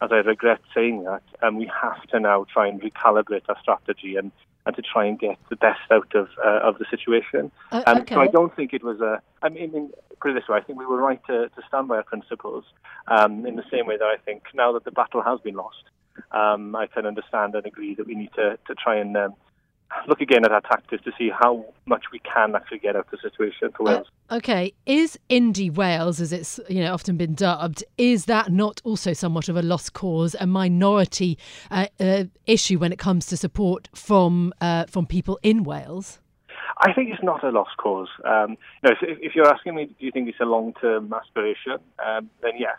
as 0.00 0.10
I 0.12 0.16
regret 0.16 0.60
saying 0.74 1.04
that, 1.04 1.22
um, 1.42 1.56
we 1.56 1.70
have 1.82 2.02
to 2.08 2.20
now 2.20 2.46
try 2.52 2.68
and 2.68 2.80
recalibrate 2.80 3.42
our 3.48 3.56
strategy 3.60 4.16
and 4.16 4.32
and 4.66 4.74
to 4.76 4.82
try 4.82 5.04
and 5.04 5.18
get 5.18 5.36
the 5.50 5.56
best 5.56 5.80
out 5.90 6.14
of 6.14 6.28
uh, 6.44 6.60
of 6.62 6.78
the 6.78 6.86
situation. 6.90 7.50
Uh, 7.70 7.82
um, 7.86 7.98
okay. 7.98 8.14
So 8.14 8.20
I 8.20 8.28
don't 8.28 8.54
think 8.56 8.72
it 8.72 8.82
was 8.82 9.00
a. 9.00 9.20
I 9.42 9.48
mean, 9.48 9.90
put 10.20 10.30
it 10.30 10.34
this 10.34 10.48
way: 10.48 10.58
I 10.58 10.62
think 10.62 10.78
we 10.78 10.86
were 10.86 10.96
right 10.96 11.20
to, 11.26 11.48
to 11.48 11.62
stand 11.68 11.88
by 11.88 11.96
our 11.96 12.02
principles. 12.02 12.64
Um, 13.06 13.44
in 13.46 13.56
the 13.56 13.64
same 13.70 13.86
way 13.86 13.98
that 13.98 14.04
I 14.04 14.16
think 14.24 14.44
now 14.54 14.72
that 14.72 14.84
the 14.84 14.90
battle 14.90 15.22
has 15.22 15.38
been 15.40 15.54
lost, 15.54 15.84
um, 16.32 16.74
I 16.74 16.86
can 16.86 17.04
understand 17.04 17.54
and 17.54 17.66
agree 17.66 17.94
that 17.94 18.06
we 18.06 18.14
need 18.14 18.32
to 18.34 18.58
to 18.66 18.74
try 18.74 18.96
and 18.96 19.16
um, 19.16 19.34
look 20.08 20.20
again 20.20 20.44
at 20.44 20.52
our 20.52 20.60
tactics 20.60 21.02
to 21.04 21.12
see 21.18 21.30
how 21.30 21.64
much 21.86 22.04
we 22.12 22.20
can 22.20 22.54
actually 22.54 22.78
get 22.78 22.96
out 22.96 23.06
of 23.06 23.10
the 23.10 23.18
situation 23.18 23.70
for 23.76 23.84
Wales. 23.84 24.06
Uh, 24.30 24.36
okay, 24.36 24.72
is 24.86 25.18
Indie 25.30 25.72
Wales, 25.72 26.20
as 26.20 26.32
it's 26.32 26.60
you 26.68 26.82
know 26.82 26.92
often 26.92 27.16
been 27.16 27.34
dubbed, 27.34 27.84
is 27.98 28.26
that 28.26 28.52
not 28.52 28.80
also 28.84 29.12
somewhat 29.12 29.48
of 29.48 29.56
a 29.56 29.62
lost 29.62 29.92
cause, 29.92 30.34
a 30.38 30.46
minority 30.46 31.38
uh, 31.70 31.86
uh, 32.00 32.24
issue 32.46 32.78
when 32.78 32.92
it 32.92 32.98
comes 32.98 33.26
to 33.26 33.36
support 33.36 33.88
from 33.94 34.52
uh, 34.60 34.86
from 34.86 35.06
people 35.06 35.38
in 35.42 35.64
Wales? 35.64 36.20
I 36.78 36.92
think 36.92 37.10
it's 37.12 37.22
not 37.22 37.44
a 37.44 37.50
lost 37.50 37.76
cause. 37.76 38.08
Um, 38.24 38.56
no, 38.82 38.90
if, 38.90 39.18
if, 39.20 39.34
you're 39.34 39.46
asking 39.46 39.76
me, 39.76 39.86
do 39.86 39.94
you 39.98 40.10
think 40.10 40.28
it's 40.28 40.40
a 40.40 40.44
long-term 40.44 41.12
aspiration? 41.12 41.78
Um, 42.04 42.30
then 42.42 42.52
yes. 42.58 42.76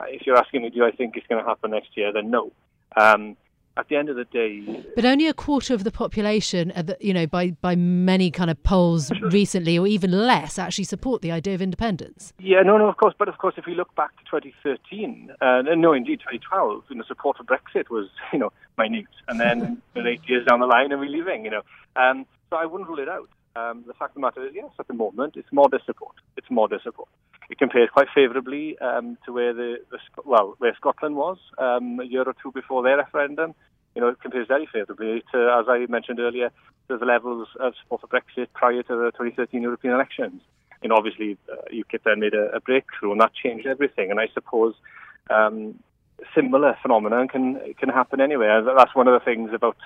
If 0.00 0.26
you're 0.26 0.36
asking 0.36 0.62
me, 0.62 0.70
do 0.70 0.84
I 0.84 0.90
think 0.90 1.16
it's 1.16 1.26
going 1.26 1.42
to 1.42 1.48
happen 1.48 1.70
next 1.70 1.96
year? 1.96 2.12
Then 2.12 2.30
no. 2.30 2.50
Um, 2.96 3.36
at 3.76 3.88
the 3.88 3.96
end 3.96 4.08
of 4.08 4.16
the 4.16 4.24
day. 4.24 4.84
But 4.94 5.04
only 5.04 5.26
a 5.26 5.34
quarter 5.34 5.74
of 5.74 5.84
the 5.84 5.90
population, 5.90 6.72
you 7.00 7.12
know, 7.12 7.26
by, 7.26 7.50
by 7.60 7.76
many 7.76 8.30
kind 8.30 8.50
of 8.50 8.62
polls 8.62 9.10
recently, 9.20 9.78
or 9.78 9.86
even 9.86 10.12
less, 10.12 10.58
actually 10.58 10.84
support 10.84 11.22
the 11.22 11.30
idea 11.30 11.54
of 11.54 11.62
independence. 11.62 12.32
Yeah, 12.38 12.62
no, 12.62 12.78
no, 12.78 12.88
of 12.88 12.96
course. 12.96 13.14
But 13.18 13.28
of 13.28 13.38
course, 13.38 13.54
if 13.56 13.66
we 13.66 13.74
look 13.74 13.94
back 13.94 14.16
to 14.16 14.24
2013, 14.40 15.32
uh, 15.40 15.62
no, 15.62 15.92
indeed, 15.92 16.20
2012, 16.20 16.84
you 16.88 16.96
know, 16.96 17.04
support 17.06 17.36
for 17.36 17.44
Brexit 17.44 17.90
was, 17.90 18.08
you 18.32 18.38
know, 18.38 18.52
minute. 18.78 19.06
And 19.28 19.40
then 19.40 19.82
eight 20.06 20.22
years 20.26 20.46
down 20.46 20.60
the 20.60 20.66
line, 20.66 20.92
and 20.92 21.00
we're 21.00 21.10
leaving, 21.10 21.44
you 21.44 21.50
know. 21.50 21.62
Um, 21.96 22.26
so 22.50 22.56
I 22.56 22.66
wouldn't 22.66 22.88
rule 22.88 22.98
it 22.98 23.08
out. 23.08 23.28
Um, 23.56 23.84
the 23.86 23.94
fact 23.94 24.10
of 24.10 24.14
the 24.16 24.20
matter 24.20 24.46
is, 24.46 24.52
yes, 24.54 24.70
at 24.78 24.86
the 24.86 24.94
moment, 24.94 25.34
it's 25.36 25.48
modest 25.50 25.86
support. 25.86 26.14
It's 26.36 26.50
modest 26.50 26.84
support. 26.84 27.08
It 27.48 27.58
compares 27.58 27.88
quite 27.90 28.08
favourably 28.14 28.78
um, 28.78 29.16
to 29.24 29.32
where 29.32 29.54
the, 29.54 29.78
the, 29.90 29.98
well 30.24 30.56
where 30.58 30.74
Scotland 30.76 31.16
was 31.16 31.38
um, 31.58 32.00
a 32.00 32.04
year 32.04 32.22
or 32.22 32.34
two 32.42 32.52
before 32.52 32.82
their 32.82 32.98
referendum. 32.98 33.54
You 33.94 34.02
know, 34.02 34.08
it 34.08 34.20
compares 34.20 34.48
very 34.48 34.68
favourably 34.70 35.22
to, 35.32 35.58
as 35.58 35.66
I 35.68 35.86
mentioned 35.88 36.20
earlier, 36.20 36.50
to 36.88 36.98
the 36.98 37.06
levels 37.06 37.48
of 37.58 37.72
support 37.80 38.02
for 38.02 38.08
Brexit 38.08 38.48
prior 38.52 38.82
to 38.82 38.96
the 38.96 39.10
2013 39.12 39.62
European 39.62 39.94
elections. 39.94 40.42
Know, 40.82 40.94
obviously, 40.94 41.36
uh, 41.50 41.56
UKIP 41.72 42.02
then 42.04 42.20
made 42.20 42.34
a, 42.34 42.54
a, 42.54 42.60
breakthrough, 42.60 43.10
and 43.10 43.20
that 43.20 43.34
changed 43.34 43.66
everything. 43.66 44.12
And 44.12 44.20
I 44.20 44.28
suppose 44.32 44.74
um, 45.30 45.80
similar 46.34 46.76
phenomenon 46.80 47.26
can 47.26 47.60
can 47.78 47.88
happen 47.88 48.20
anywhere. 48.20 48.62
That's 48.62 48.94
one 48.94 49.08
of 49.08 49.18
the 49.18 49.24
things 49.24 49.50
about 49.52 49.76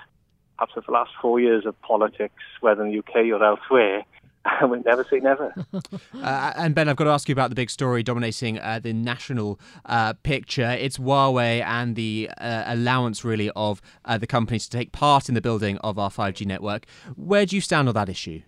perhaps 0.61 0.85
the 0.85 0.93
last 0.93 1.11
four 1.21 1.39
years 1.39 1.65
of 1.65 1.79
politics, 1.81 2.43
whether 2.59 2.85
in 2.85 2.91
the 2.91 2.99
UK 2.99 3.31
or 3.31 3.43
elsewhere, 3.43 4.03
we 4.69 4.79
never 4.85 5.03
say 5.09 5.19
never. 5.19 5.53
uh, 6.13 6.53
and 6.55 6.75
Ben, 6.75 6.87
I've 6.87 6.95
got 6.95 7.05
to 7.05 7.09
ask 7.09 7.27
you 7.27 7.33
about 7.33 7.49
the 7.49 7.55
big 7.55 7.69
story 7.69 8.03
dominating 8.03 8.59
uh, 8.59 8.79
the 8.79 8.93
national 8.93 9.59
uh, 9.85 10.13
picture. 10.23 10.69
It's 10.79 10.97
Huawei 10.97 11.63
and 11.63 11.95
the 11.95 12.29
uh, 12.37 12.63
allowance, 12.67 13.23
really, 13.23 13.49
of 13.55 13.81
uh, 14.05 14.17
the 14.17 14.27
companies 14.27 14.67
to 14.67 14.77
take 14.77 14.91
part 14.91 15.29
in 15.29 15.35
the 15.35 15.41
building 15.41 15.77
of 15.79 15.97
our 15.97 16.09
5G 16.09 16.45
network. 16.45 16.85
Where 17.15 17.45
do 17.45 17.55
you 17.55 17.61
stand 17.61 17.87
on 17.87 17.95
that 17.95 18.09
issue? 18.09 18.41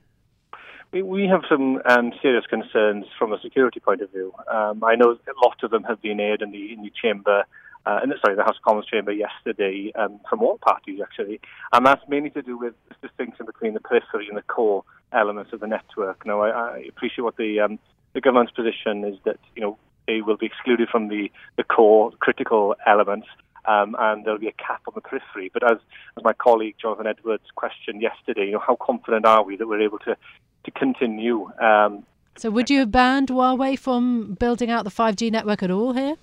We, 0.92 1.02
we 1.02 1.28
have 1.28 1.42
some 1.50 1.82
um, 1.86 2.12
serious 2.22 2.46
concerns 2.48 3.06
from 3.18 3.34
a 3.34 3.40
security 3.40 3.80
point 3.80 4.02
of 4.02 4.12
view. 4.12 4.34
Um, 4.52 4.84
I 4.84 4.96
know 4.96 5.12
a 5.12 5.46
lot 5.46 5.64
of 5.64 5.72
them 5.72 5.84
have 5.84 6.02
been 6.02 6.20
aired 6.20 6.44
in 6.44 6.52
the, 6.52 6.74
in 6.74 6.84
the 6.84 6.92
chamber 7.02 7.46
uh, 7.86 8.00
sorry, 8.24 8.36
the 8.36 8.44
House 8.44 8.56
of 8.58 8.62
Commons 8.64 8.86
chamber 8.86 9.12
yesterday 9.12 9.92
um, 9.96 10.20
from 10.30 10.42
all 10.42 10.58
parties 10.58 11.00
actually, 11.02 11.40
and 11.72 11.86
that's 11.86 12.02
mainly 12.08 12.30
to 12.32 12.42
do 12.42 12.58
with 12.58 12.74
the 12.90 13.08
distinction 13.08 13.46
between 13.46 13.74
the 13.74 13.80
periphery 13.80 14.28
and 14.28 14.38
the 14.38 14.42
core 14.44 14.84
elements 15.12 15.54
of 15.54 15.60
the 15.60 15.68
network. 15.68 16.26
Now, 16.26 16.42
I, 16.42 16.50
I 16.50 16.78
appreciate 16.90 17.24
what 17.24 17.38
the 17.38 17.60
um, 17.60 17.80
the 18.14 18.22
government's 18.22 18.54
position 18.54 19.04
is 19.04 19.18
that 19.26 19.38
you 19.56 19.62
know 19.62 19.78
they 20.08 20.22
will 20.22 20.38
be 20.38 20.46
excluded 20.46 20.90
from 20.90 21.08
the 21.08 21.32
the 21.58 21.64
core 21.64 22.12
critical 22.20 22.76
elements. 22.86 23.28
um, 23.66 23.96
and 23.98 24.26
there'll 24.26 24.40
be 24.40 24.48
a 24.48 24.54
cap 24.54 24.82
on 24.88 24.94
the 24.96 25.02
periphery. 25.02 25.50
But 25.54 25.64
as, 25.64 25.78
as 26.18 26.24
my 26.24 26.34
colleague 26.34 26.76
Jonathan 26.82 27.08
Edwards 27.08 27.46
questioned 27.56 28.02
yesterday, 28.02 28.46
you 28.46 28.52
know, 28.54 28.64
how 28.66 28.76
confident 28.76 29.26
are 29.26 29.44
we 29.44 29.56
that 29.58 29.68
we're 29.68 29.82
able 29.82 30.00
to, 30.00 30.18
to 30.66 30.72
continue? 30.72 31.50
Um, 31.62 32.06
so 32.36 32.50
would 32.50 32.70
you 32.70 32.80
have 32.80 32.92
banned 32.92 33.30
Huawei 33.30 33.78
from 33.78 34.34
building 34.34 34.70
out 34.70 34.84
the 34.84 34.92
5G 34.92 35.32
network 35.32 35.64
at 35.64 35.72
all 35.72 35.94
here? 35.94 36.16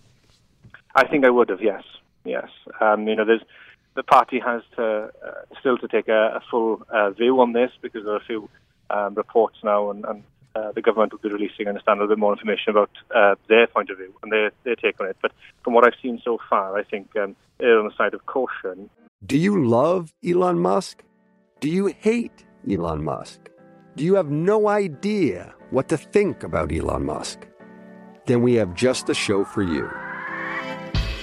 I 0.94 1.06
think 1.06 1.24
I 1.24 1.30
would 1.30 1.48
have, 1.48 1.62
yes. 1.62 1.82
Yes. 2.24 2.48
Um, 2.80 3.08
you 3.08 3.16
know, 3.16 3.24
there's 3.24 3.42
the 3.96 4.02
party 4.02 4.38
has 4.40 4.62
to 4.76 5.10
uh, 5.26 5.54
still 5.58 5.76
to 5.78 5.88
take 5.88 6.08
a, 6.08 6.36
a 6.36 6.40
full 6.50 6.82
uh, 6.90 7.10
view 7.10 7.40
on 7.40 7.52
this 7.52 7.70
because 7.82 8.04
there 8.04 8.14
are 8.14 8.18
a 8.18 8.24
few 8.24 8.48
um, 8.90 9.14
reports 9.14 9.56
now, 9.64 9.90
and, 9.90 10.04
and 10.04 10.22
uh, 10.54 10.72
the 10.72 10.82
government 10.82 11.12
will 11.12 11.20
be 11.20 11.28
releasing, 11.28 11.66
I 11.66 11.70
understand, 11.70 11.98
a 11.98 12.02
little 12.02 12.16
bit 12.16 12.20
more 12.20 12.32
information 12.32 12.70
about 12.70 12.90
uh, 13.14 13.34
their 13.48 13.66
point 13.66 13.90
of 13.90 13.98
view 13.98 14.12
and 14.22 14.32
their, 14.32 14.52
their 14.64 14.76
take 14.76 15.00
on 15.00 15.08
it. 15.08 15.16
But 15.22 15.32
from 15.62 15.74
what 15.74 15.84
I've 15.84 15.98
seen 16.02 16.20
so 16.24 16.38
far, 16.48 16.76
I 16.78 16.84
think 16.84 17.14
um, 17.16 17.36
on 17.60 17.88
the 17.88 17.92
side 17.96 18.14
of 18.14 18.24
caution. 18.26 18.90
Do 19.26 19.36
you 19.36 19.64
love 19.66 20.12
Elon 20.26 20.58
Musk? 20.58 21.02
Do 21.60 21.68
you 21.68 21.86
hate 21.86 22.44
Elon 22.70 23.04
Musk? 23.04 23.50
Do 23.96 24.04
you 24.04 24.14
have 24.14 24.30
no 24.30 24.68
idea 24.68 25.54
what 25.70 25.88
to 25.88 25.96
think 25.96 26.42
about 26.42 26.72
Elon 26.72 27.04
Musk? 27.04 27.46
Then 28.26 28.42
we 28.42 28.54
have 28.54 28.74
just 28.74 29.06
the 29.06 29.14
show 29.14 29.44
for 29.44 29.62
you. 29.62 29.90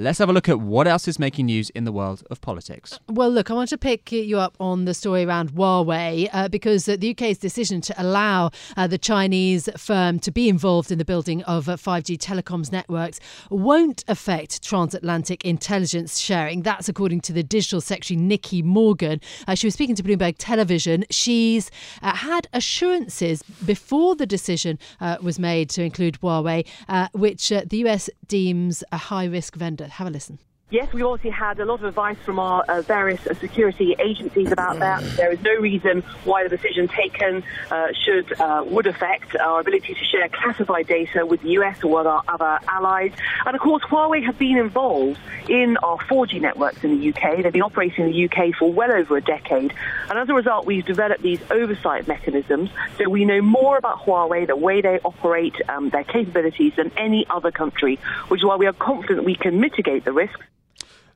Let's 0.00 0.20
have 0.20 0.28
a 0.28 0.32
look 0.32 0.48
at 0.48 0.60
what 0.60 0.86
else 0.86 1.08
is 1.08 1.18
making 1.18 1.46
news 1.46 1.70
in 1.70 1.82
the 1.82 1.90
world 1.90 2.22
of 2.30 2.40
politics. 2.40 3.00
Well, 3.08 3.30
look, 3.30 3.50
I 3.50 3.54
want 3.54 3.68
to 3.70 3.78
pick 3.78 4.12
you 4.12 4.38
up 4.38 4.56
on 4.60 4.84
the 4.84 4.94
story 4.94 5.24
around 5.24 5.50
Huawei 5.54 6.28
uh, 6.32 6.46
because 6.46 6.84
the 6.84 7.10
UK's 7.10 7.36
decision 7.36 7.80
to 7.80 8.00
allow 8.00 8.52
uh, 8.76 8.86
the 8.86 8.96
Chinese 8.96 9.68
firm 9.76 10.20
to 10.20 10.30
be 10.30 10.48
involved 10.48 10.92
in 10.92 10.98
the 10.98 11.04
building 11.04 11.42
of 11.42 11.68
uh, 11.68 11.76
5G 11.76 12.16
telecoms 12.16 12.70
networks 12.70 13.18
won't 13.50 14.04
affect 14.06 14.62
transatlantic 14.62 15.44
intelligence 15.44 16.20
sharing. 16.20 16.62
That's 16.62 16.88
according 16.88 17.22
to 17.22 17.32
the 17.32 17.42
Digital 17.42 17.80
Secretary 17.80 18.16
Nicky 18.16 18.62
Morgan. 18.62 19.20
Uh, 19.48 19.56
she 19.56 19.66
was 19.66 19.74
speaking 19.74 19.96
to 19.96 20.04
Bloomberg 20.04 20.36
Television. 20.38 21.06
She's 21.10 21.72
uh, 22.02 22.14
had 22.14 22.46
assurances 22.52 23.42
before 23.66 24.14
the 24.14 24.26
decision 24.26 24.78
uh, 25.00 25.16
was 25.20 25.40
made 25.40 25.68
to 25.70 25.82
include 25.82 26.20
Huawei, 26.20 26.68
which 27.14 27.48
the 27.48 27.78
US 27.88 28.08
deems 28.28 28.84
a 28.92 28.96
high 28.96 29.24
risk 29.24 29.56
vendor. 29.56 29.87
Have 29.90 30.06
a 30.06 30.10
listen. 30.10 30.38
Yes, 30.70 30.92
we've 30.92 31.06
obviously 31.06 31.30
had 31.30 31.58
a 31.60 31.64
lot 31.64 31.76
of 31.76 31.84
advice 31.84 32.18
from 32.26 32.38
our 32.38 32.62
uh, 32.68 32.82
various 32.82 33.26
uh, 33.26 33.32
security 33.32 33.96
agencies 33.98 34.52
about 34.52 34.78
that. 34.80 35.02
There 35.16 35.32
is 35.32 35.40
no 35.40 35.54
reason 35.54 36.02
why 36.24 36.46
the 36.46 36.50
decision 36.50 36.88
taken 36.88 37.42
uh, 37.70 37.86
should 38.04 38.38
uh, 38.38 38.64
would 38.66 38.86
affect 38.86 39.34
our 39.34 39.60
ability 39.60 39.94
to 39.94 40.04
share 40.04 40.28
classified 40.28 40.86
data 40.86 41.24
with 41.24 41.40
the 41.40 41.52
US 41.52 41.82
or 41.82 41.96
with 41.96 42.06
our 42.06 42.22
other 42.28 42.58
allies. 42.68 43.12
And 43.46 43.56
of 43.56 43.62
course, 43.62 43.82
Huawei 43.84 44.22
have 44.26 44.38
been 44.38 44.58
involved 44.58 45.18
in 45.48 45.78
our 45.78 45.96
4G 45.96 46.38
networks 46.42 46.84
in 46.84 47.00
the 47.00 47.08
UK. 47.14 47.42
They've 47.42 47.50
been 47.50 47.62
operating 47.62 48.04
in 48.04 48.12
the 48.12 48.24
UK 48.26 48.54
for 48.54 48.70
well 48.70 48.92
over 48.92 49.16
a 49.16 49.22
decade, 49.22 49.72
and 50.10 50.18
as 50.18 50.28
a 50.28 50.34
result, 50.34 50.66
we've 50.66 50.84
developed 50.84 51.22
these 51.22 51.40
oversight 51.50 52.06
mechanisms. 52.06 52.68
So 52.98 53.08
we 53.08 53.24
know 53.24 53.40
more 53.40 53.78
about 53.78 54.00
Huawei, 54.04 54.46
the 54.46 54.54
way 54.54 54.82
they 54.82 55.00
operate, 55.02 55.54
um, 55.66 55.88
their 55.88 56.04
capabilities 56.04 56.74
than 56.76 56.92
any 56.98 57.26
other 57.30 57.50
country, 57.50 57.98
which 58.28 58.42
is 58.42 58.44
why 58.44 58.56
we 58.56 58.66
are 58.66 58.74
confident 58.74 59.24
we 59.24 59.34
can 59.34 59.60
mitigate 59.60 60.04
the 60.04 60.12
risks. 60.12 60.44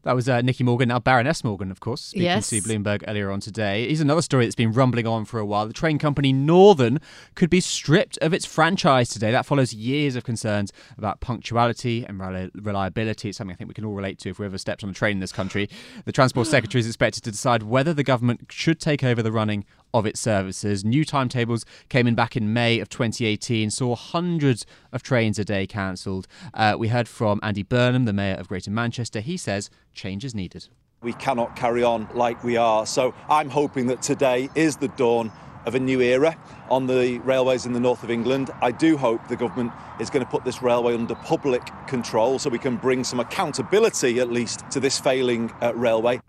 That 0.04 0.16
was 0.16 0.28
uh, 0.28 0.40
Nicky 0.40 0.64
Morgan, 0.64 0.88
now 0.88 0.98
Baroness 0.98 1.44
Morgan, 1.44 1.70
of 1.70 1.78
course, 1.78 2.00
speaking 2.00 2.24
yes. 2.24 2.50
to 2.50 2.60
Bloomberg 2.60 3.04
earlier 3.06 3.30
on 3.30 3.38
today. 3.38 3.86
Here's 3.86 4.00
another 4.00 4.22
story 4.22 4.44
that's 4.44 4.56
been 4.56 4.72
rumbling 4.72 5.06
on 5.06 5.24
for 5.24 5.38
a 5.38 5.46
while. 5.46 5.66
The 5.66 5.72
train 5.72 5.98
company 5.98 6.32
Northern 6.32 6.98
could 7.36 7.50
be 7.50 7.60
stripped 7.60 8.18
of 8.18 8.34
its 8.34 8.44
franchise 8.44 9.10
today. 9.10 9.30
That 9.30 9.46
follows 9.46 9.72
years 9.72 10.16
of 10.16 10.24
concerns 10.24 10.72
about 10.98 11.20
punctuality 11.20 12.04
and 12.04 12.18
reliability. 12.54 13.28
It's 13.28 13.38
something 13.38 13.54
I 13.54 13.56
think 13.56 13.68
we 13.68 13.74
can 13.74 13.84
all 13.84 13.94
relate 13.94 14.18
to 14.20 14.30
if 14.30 14.40
we 14.40 14.46
ever 14.46 14.58
stepped 14.58 14.82
on 14.82 14.90
a 14.90 14.94
train 14.94 15.18
in 15.18 15.20
this 15.20 15.32
country. 15.32 15.70
The 16.04 16.12
Transport 16.12 16.48
Secretary 16.48 16.80
is 16.80 16.86
expected 16.88 17.22
to 17.22 17.30
decide 17.30 17.62
whether 17.62 17.94
the 17.94 18.02
government 18.02 18.46
should 18.50 18.80
take 18.80 19.04
over 19.04 19.22
the 19.22 19.30
running 19.30 19.64
of 19.94 20.06
its 20.06 20.20
services. 20.20 20.84
New 20.84 21.04
timetables 21.04 21.64
came 21.88 22.06
in 22.06 22.14
back 22.14 22.36
in 22.36 22.52
May 22.52 22.80
of 22.80 22.88
2018, 22.88 23.70
saw 23.70 23.94
hundreds 23.94 24.66
of 24.92 25.02
trains 25.02 25.38
a 25.38 25.44
day 25.44 25.66
cancelled. 25.66 26.26
Uh, 26.54 26.76
we 26.78 26.88
heard 26.88 27.08
from 27.08 27.40
Andy 27.42 27.62
Burnham, 27.62 28.04
the 28.04 28.12
Mayor 28.12 28.34
of 28.34 28.48
Greater 28.48 28.70
Manchester. 28.70 29.20
He 29.20 29.36
says 29.36 29.70
change 29.94 30.24
is 30.24 30.34
needed. 30.34 30.68
We 31.02 31.12
cannot 31.14 31.56
carry 31.56 31.82
on 31.82 32.08
like 32.14 32.44
we 32.44 32.56
are. 32.56 32.86
So 32.86 33.14
I'm 33.28 33.50
hoping 33.50 33.88
that 33.88 34.02
today 34.02 34.48
is 34.54 34.76
the 34.76 34.88
dawn 34.88 35.32
of 35.66 35.74
a 35.74 35.80
new 35.80 36.00
era 36.00 36.36
on 36.70 36.86
the 36.86 37.18
railways 37.20 37.66
in 37.66 37.72
the 37.72 37.80
north 37.80 38.02
of 38.02 38.10
England. 38.10 38.50
I 38.60 38.70
do 38.70 38.96
hope 38.96 39.26
the 39.28 39.36
government 39.36 39.72
is 40.00 40.10
going 40.10 40.24
to 40.24 40.30
put 40.30 40.44
this 40.44 40.62
railway 40.62 40.94
under 40.94 41.14
public 41.14 41.62
control 41.86 42.38
so 42.38 42.50
we 42.50 42.58
can 42.58 42.76
bring 42.76 43.04
some 43.04 43.20
accountability, 43.20 44.20
at 44.20 44.30
least, 44.30 44.68
to 44.70 44.80
this 44.80 44.98
failing 44.98 45.52
uh, 45.60 45.72
railway. 45.74 46.20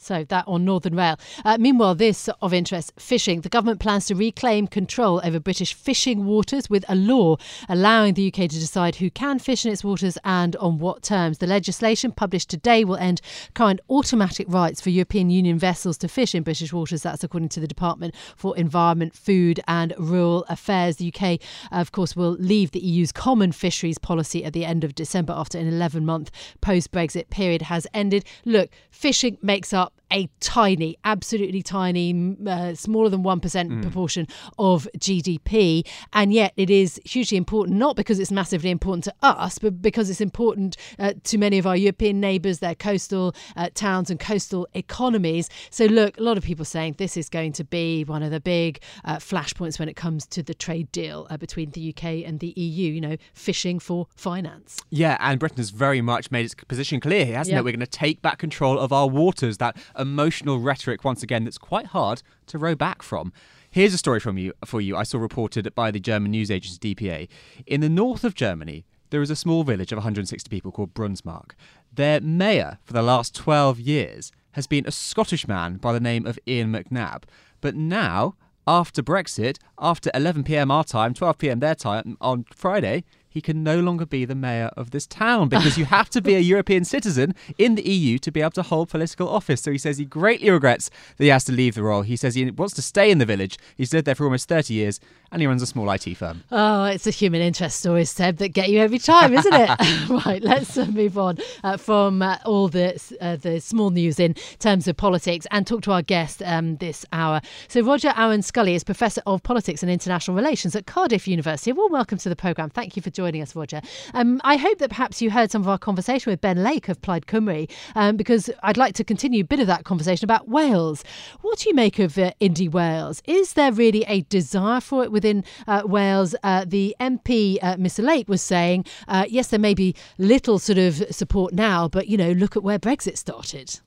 So 0.00 0.24
that 0.24 0.44
on 0.48 0.64
Northern 0.64 0.96
Rail. 0.96 1.18
Uh, 1.44 1.58
meanwhile, 1.58 1.94
this 1.94 2.28
of 2.40 2.54
interest 2.54 2.92
fishing. 2.98 3.42
The 3.42 3.48
government 3.48 3.80
plans 3.80 4.06
to 4.06 4.14
reclaim 4.14 4.66
control 4.66 5.20
over 5.22 5.38
British 5.38 5.74
fishing 5.74 6.24
waters 6.24 6.70
with 6.70 6.84
a 6.88 6.94
law 6.94 7.36
allowing 7.68 8.14
the 8.14 8.28
UK 8.28 8.48
to 8.48 8.48
decide 8.48 8.96
who 8.96 9.10
can 9.10 9.38
fish 9.38 9.66
in 9.66 9.72
its 9.72 9.84
waters 9.84 10.16
and 10.24 10.56
on 10.56 10.78
what 10.78 11.02
terms. 11.02 11.38
The 11.38 11.46
legislation 11.46 12.12
published 12.12 12.48
today 12.48 12.84
will 12.84 12.96
end 12.96 13.20
current 13.54 13.80
automatic 13.90 14.46
rights 14.48 14.80
for 14.80 14.90
European 14.90 15.30
Union 15.30 15.58
vessels 15.58 15.98
to 15.98 16.08
fish 16.08 16.34
in 16.34 16.42
British 16.42 16.72
waters. 16.72 17.02
That's 17.02 17.22
according 17.22 17.50
to 17.50 17.60
the 17.60 17.68
Department 17.68 18.14
for 18.36 18.56
Environment, 18.56 19.14
Food 19.14 19.60
and 19.68 19.94
Rural 19.98 20.44
Affairs. 20.48 20.96
The 20.96 21.12
UK, 21.14 21.40
of 21.70 21.92
course, 21.92 22.16
will 22.16 22.32
leave 22.32 22.70
the 22.70 22.80
EU's 22.80 23.12
common 23.12 23.52
fisheries 23.52 23.98
policy 23.98 24.44
at 24.44 24.52
the 24.52 24.64
end 24.64 24.82
of 24.82 24.94
December 24.94 25.34
after 25.36 25.58
an 25.58 25.68
11 25.68 26.04
month 26.04 26.30
post 26.60 26.90
Brexit 26.90 27.30
period 27.30 27.62
has 27.62 27.86
ended. 27.92 28.24
Look, 28.44 28.70
fishing 28.90 29.38
makes 29.42 29.72
up 29.72 29.99
a 30.12 30.28
tiny, 30.40 30.96
absolutely 31.04 31.62
tiny, 31.62 32.36
uh, 32.46 32.74
smaller 32.74 33.08
than 33.08 33.22
1% 33.22 33.40
mm. 33.40 33.82
proportion 33.82 34.26
of 34.58 34.88
GDP. 34.98 35.86
And 36.12 36.32
yet 36.32 36.52
it 36.56 36.70
is 36.70 37.00
hugely 37.04 37.36
important, 37.36 37.78
not 37.78 37.96
because 37.96 38.18
it's 38.18 38.32
massively 38.32 38.70
important 38.70 39.04
to 39.04 39.14
us, 39.22 39.58
but 39.58 39.80
because 39.80 40.10
it's 40.10 40.20
important 40.20 40.76
uh, 40.98 41.14
to 41.24 41.38
many 41.38 41.58
of 41.58 41.66
our 41.66 41.76
European 41.76 42.20
neighbours, 42.20 42.58
their 42.58 42.74
coastal 42.74 43.34
uh, 43.56 43.68
towns 43.74 44.10
and 44.10 44.18
coastal 44.18 44.66
economies. 44.74 45.48
So, 45.70 45.86
look, 45.86 46.18
a 46.18 46.22
lot 46.22 46.36
of 46.36 46.44
people 46.44 46.64
saying 46.64 46.96
this 46.98 47.16
is 47.16 47.28
going 47.28 47.52
to 47.52 47.64
be 47.64 48.04
one 48.04 48.22
of 48.22 48.30
the 48.30 48.40
big 48.40 48.80
uh, 49.04 49.16
flashpoints 49.16 49.78
when 49.78 49.88
it 49.88 49.96
comes 49.96 50.26
to 50.26 50.42
the 50.42 50.54
trade 50.54 50.90
deal 50.92 51.26
uh, 51.30 51.36
between 51.36 51.70
the 51.70 51.94
UK 51.94 52.04
and 52.26 52.40
the 52.40 52.52
EU, 52.56 52.92
you 52.92 53.00
know, 53.00 53.16
fishing 53.34 53.78
for 53.78 54.06
finance. 54.16 54.80
Yeah, 54.90 55.16
and 55.20 55.38
Britain 55.38 55.58
has 55.58 55.70
very 55.70 56.00
much 56.00 56.30
made 56.30 56.44
its 56.44 56.54
position 56.54 57.00
clear 57.00 57.24
here, 57.24 57.36
hasn't 57.36 57.56
it? 57.56 57.64
We're 57.64 57.72
going 57.72 57.80
to 57.80 57.86
take 57.86 58.22
back 58.22 58.38
control 58.38 58.78
of 58.78 58.92
our 58.92 59.08
waters. 59.08 59.58
That 59.58 59.76
emotional 60.00 60.58
rhetoric 60.58 61.04
once 61.04 61.22
again 61.22 61.44
that's 61.44 61.58
quite 61.58 61.86
hard 61.86 62.22
to 62.46 62.58
row 62.58 62.74
back 62.74 63.02
from. 63.02 63.32
Here's 63.70 63.94
a 63.94 63.98
story 63.98 64.18
from 64.18 64.38
you 64.38 64.52
for 64.64 64.80
you 64.80 64.96
I 64.96 65.04
saw 65.04 65.18
reported 65.18 65.72
by 65.74 65.90
the 65.90 66.00
German 66.00 66.32
news 66.32 66.50
agency 66.50 66.94
DPA. 66.94 67.28
In 67.66 67.80
the 67.80 67.88
north 67.88 68.24
of 68.24 68.34
Germany, 68.34 68.84
there 69.10 69.22
is 69.22 69.30
a 69.30 69.36
small 69.36 69.64
village 69.64 69.92
of 69.92 69.96
160 69.96 70.48
people 70.48 70.72
called 70.72 70.94
Brunsmark. 70.94 71.54
Their 71.92 72.20
mayor 72.20 72.78
for 72.84 72.92
the 72.92 73.02
last 73.02 73.34
12 73.34 73.78
years 73.78 74.32
has 74.52 74.66
been 74.66 74.86
a 74.86 74.92
Scottish 74.92 75.46
man 75.46 75.76
by 75.76 75.92
the 75.92 76.00
name 76.00 76.26
of 76.26 76.38
Ian 76.46 76.72
McNab. 76.72 77.24
But 77.60 77.76
now, 77.76 78.34
after 78.66 79.02
Brexit, 79.02 79.58
after 79.78 80.10
11 80.14 80.44
pm 80.44 80.70
our 80.70 80.84
time, 80.84 81.14
12 81.14 81.38
pm 81.38 81.60
their 81.60 81.74
time 81.74 82.16
on 82.20 82.44
Friday, 82.54 83.04
he 83.30 83.40
can 83.40 83.62
no 83.62 83.80
longer 83.80 84.04
be 84.04 84.24
the 84.24 84.34
mayor 84.34 84.70
of 84.76 84.90
this 84.90 85.06
town 85.06 85.48
because 85.48 85.78
you 85.78 85.84
have 85.86 86.10
to 86.10 86.20
be 86.20 86.34
a 86.34 86.40
European 86.40 86.84
citizen 86.84 87.34
in 87.56 87.76
the 87.76 87.88
EU 87.88 88.18
to 88.18 88.32
be 88.32 88.40
able 88.40 88.50
to 88.50 88.62
hold 88.62 88.90
political 88.90 89.28
office. 89.28 89.62
So 89.62 89.70
he 89.70 89.78
says 89.78 89.98
he 89.98 90.04
greatly 90.04 90.50
regrets 90.50 90.90
that 91.16 91.24
he 91.24 91.30
has 91.30 91.44
to 91.44 91.52
leave 91.52 91.76
the 91.76 91.84
role. 91.84 92.02
He 92.02 92.16
says 92.16 92.34
he 92.34 92.50
wants 92.50 92.74
to 92.74 92.82
stay 92.82 93.10
in 93.10 93.18
the 93.18 93.26
village. 93.26 93.56
He's 93.76 93.94
lived 93.94 94.06
there 94.06 94.16
for 94.16 94.24
almost 94.24 94.48
30 94.48 94.74
years 94.74 95.00
and 95.32 95.40
he 95.40 95.46
runs 95.46 95.62
a 95.62 95.66
small 95.66 95.90
IT 95.90 96.16
firm. 96.16 96.42
Oh, 96.50 96.84
it's 96.84 97.06
a 97.06 97.10
human 97.10 97.40
interest 97.40 97.80
story, 97.80 98.04
Seb, 98.04 98.38
that 98.38 98.48
get 98.48 98.68
you 98.68 98.80
every 98.80 98.98
time, 98.98 99.32
isn't 99.32 99.52
it? 99.52 99.70
right, 100.26 100.42
let's 100.42 100.76
uh, 100.76 100.86
move 100.86 101.16
on 101.18 101.38
uh, 101.62 101.76
from 101.76 102.22
uh, 102.22 102.38
all 102.44 102.68
the 102.68 103.00
uh, 103.20 103.36
the 103.36 103.60
small 103.60 103.90
news 103.90 104.18
in 104.18 104.34
terms 104.58 104.88
of 104.88 104.96
politics 104.96 105.46
and 105.50 105.66
talk 105.66 105.82
to 105.82 105.92
our 105.92 106.02
guest 106.02 106.42
um, 106.42 106.76
this 106.76 107.06
hour. 107.12 107.40
So, 107.68 107.82
Roger 107.82 108.10
Awan-Scully 108.10 108.74
is 108.74 108.82
Professor 108.82 109.22
of 109.26 109.42
Politics 109.42 109.82
and 109.82 109.90
International 109.90 110.36
Relations 110.36 110.74
at 110.74 110.86
Cardiff 110.86 111.28
University. 111.28 111.72
Well, 111.72 111.88
welcome 111.88 112.18
to 112.18 112.28
the 112.28 112.36
programme. 112.36 112.70
Thank 112.70 112.96
you 112.96 113.02
for 113.02 113.10
joining 113.10 113.42
us, 113.42 113.54
Roger. 113.54 113.80
Um, 114.14 114.40
I 114.42 114.56
hope 114.56 114.78
that 114.78 114.90
perhaps 114.90 115.22
you 115.22 115.30
heard 115.30 115.50
some 115.50 115.62
of 115.62 115.68
our 115.68 115.78
conversation 115.78 116.30
with 116.30 116.40
Ben 116.40 116.62
Lake 116.62 116.88
of 116.88 117.00
Plaid 117.02 117.26
Cymru, 117.26 117.70
um, 117.94 118.16
because 118.16 118.50
I'd 118.62 118.76
like 118.76 118.94
to 118.94 119.04
continue 119.04 119.42
a 119.42 119.46
bit 119.46 119.60
of 119.60 119.68
that 119.68 119.84
conversation 119.84 120.24
about 120.24 120.48
Wales. 120.48 121.04
What 121.42 121.60
do 121.60 121.68
you 121.68 121.74
make 121.74 121.98
of 121.98 122.18
uh, 122.18 122.32
Indie 122.40 122.70
Wales? 122.70 123.22
Is 123.26 123.52
there 123.52 123.72
really 123.72 124.04
a 124.08 124.22
desire 124.22 124.80
for 124.80 125.04
it 125.04 125.12
within 125.20 125.44
uh, 125.66 125.82
Wales? 125.84 126.34
Uh, 126.42 126.64
the 126.66 126.96
MP, 126.98 127.58
uh, 127.62 127.76
Mr 127.76 128.02
Lake, 128.02 128.28
was 128.28 128.42
saying, 128.42 128.86
uh, 129.06 129.26
yes, 129.28 129.48
there 129.48 129.60
may 129.60 129.74
be 129.74 129.94
little 130.18 130.58
sort 130.58 130.78
of 130.78 130.94
support 131.10 131.52
now, 131.52 131.88
but, 131.88 132.08
you 132.08 132.16
know, 132.16 132.32
look 132.32 132.56
at 132.56 132.62
where 132.62 132.78
Brexit 132.78 133.18
started. 133.18 133.80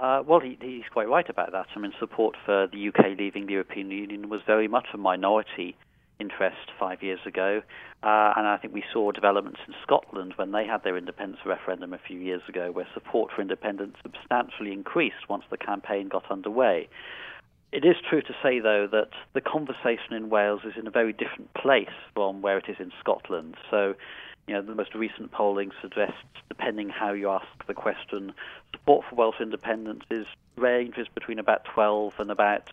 Uh, 0.00 0.22
well, 0.26 0.40
he, 0.40 0.58
he's 0.60 0.88
quite 0.92 1.08
right 1.08 1.28
about 1.28 1.52
that. 1.52 1.66
I 1.74 1.78
mean, 1.78 1.92
support 1.98 2.36
for 2.44 2.66
the 2.72 2.88
UK 2.88 3.18
leaving 3.18 3.46
the 3.46 3.52
European 3.52 3.90
Union 3.90 4.28
was 4.28 4.40
very 4.46 4.68
much 4.68 4.86
a 4.94 4.98
minority 4.98 5.76
interest 6.20 6.70
five 6.78 7.02
years 7.02 7.20
ago. 7.26 7.62
Uh, 8.02 8.32
and 8.36 8.46
I 8.46 8.58
think 8.60 8.74
we 8.74 8.84
saw 8.92 9.10
developments 9.12 9.60
in 9.66 9.74
Scotland 9.82 10.34
when 10.36 10.52
they 10.52 10.66
had 10.66 10.82
their 10.84 10.96
independence 10.96 11.40
referendum 11.44 11.92
a 11.92 11.98
few 11.98 12.18
years 12.18 12.42
ago, 12.48 12.70
where 12.70 12.86
support 12.94 13.32
for 13.34 13.42
independence 13.42 13.96
substantially 14.02 14.72
increased 14.72 15.28
once 15.28 15.44
the 15.50 15.56
campaign 15.56 16.08
got 16.08 16.30
underway. 16.30 16.88
It 17.70 17.84
is 17.84 17.96
true 18.08 18.22
to 18.22 18.34
say, 18.42 18.60
though, 18.60 18.86
that 18.90 19.10
the 19.34 19.42
conversation 19.42 20.14
in 20.14 20.30
Wales 20.30 20.62
is 20.64 20.72
in 20.78 20.86
a 20.86 20.90
very 20.90 21.12
different 21.12 21.52
place 21.54 21.92
from 22.14 22.40
where 22.40 22.56
it 22.56 22.64
is 22.68 22.76
in 22.78 22.92
Scotland. 22.98 23.56
So, 23.70 23.94
you 24.46 24.54
know, 24.54 24.62
the 24.62 24.74
most 24.74 24.94
recent 24.94 25.32
polling 25.32 25.72
suggests, 25.82 26.16
depending 26.48 26.88
how 26.88 27.12
you 27.12 27.28
ask 27.28 27.46
the 27.66 27.74
question, 27.74 28.32
support 28.72 29.04
for 29.08 29.16
Welsh 29.16 29.40
independence 29.40 30.02
is 30.10 30.26
ranges 30.56 31.06
between 31.14 31.38
about 31.38 31.64
12 31.66 32.14
and 32.18 32.30
about 32.30 32.70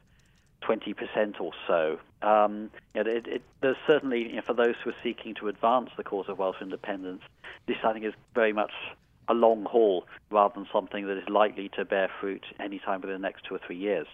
20% 0.63 1.41
or 1.41 1.51
so. 1.67 1.99
Um, 2.21 2.71
you 2.93 3.03
know, 3.03 3.11
it, 3.11 3.27
it, 3.27 3.41
there's 3.61 3.77
certainly, 3.85 4.29
you 4.29 4.35
know, 4.37 4.41
for 4.41 4.53
those 4.53 4.75
who 4.81 4.91
are 4.91 4.95
seeking 5.03 5.35
to 5.35 5.49
advance 5.49 5.89
the 5.97 6.03
cause 6.03 6.29
of 6.29 6.39
Welsh 6.39 6.61
independence, 6.61 7.21
this 7.67 7.77
I 7.83 7.91
think 7.91 8.05
is 8.05 8.13
very 8.33 8.53
much 8.53 8.71
a 9.27 9.34
long 9.34 9.65
haul 9.65 10.05
rather 10.32 10.53
than 10.55 10.67
something 10.72 11.08
that 11.08 11.17
is 11.17 11.27
likely 11.29 11.70
to 11.70 11.86
bear 11.86 12.10
fruit 12.20 12.44
anytime 12.60 13.01
within 13.01 13.15
the 13.15 13.27
next 13.27 13.46
two 13.46 13.55
or 13.55 13.60
three 13.65 13.77
years. 13.77 14.08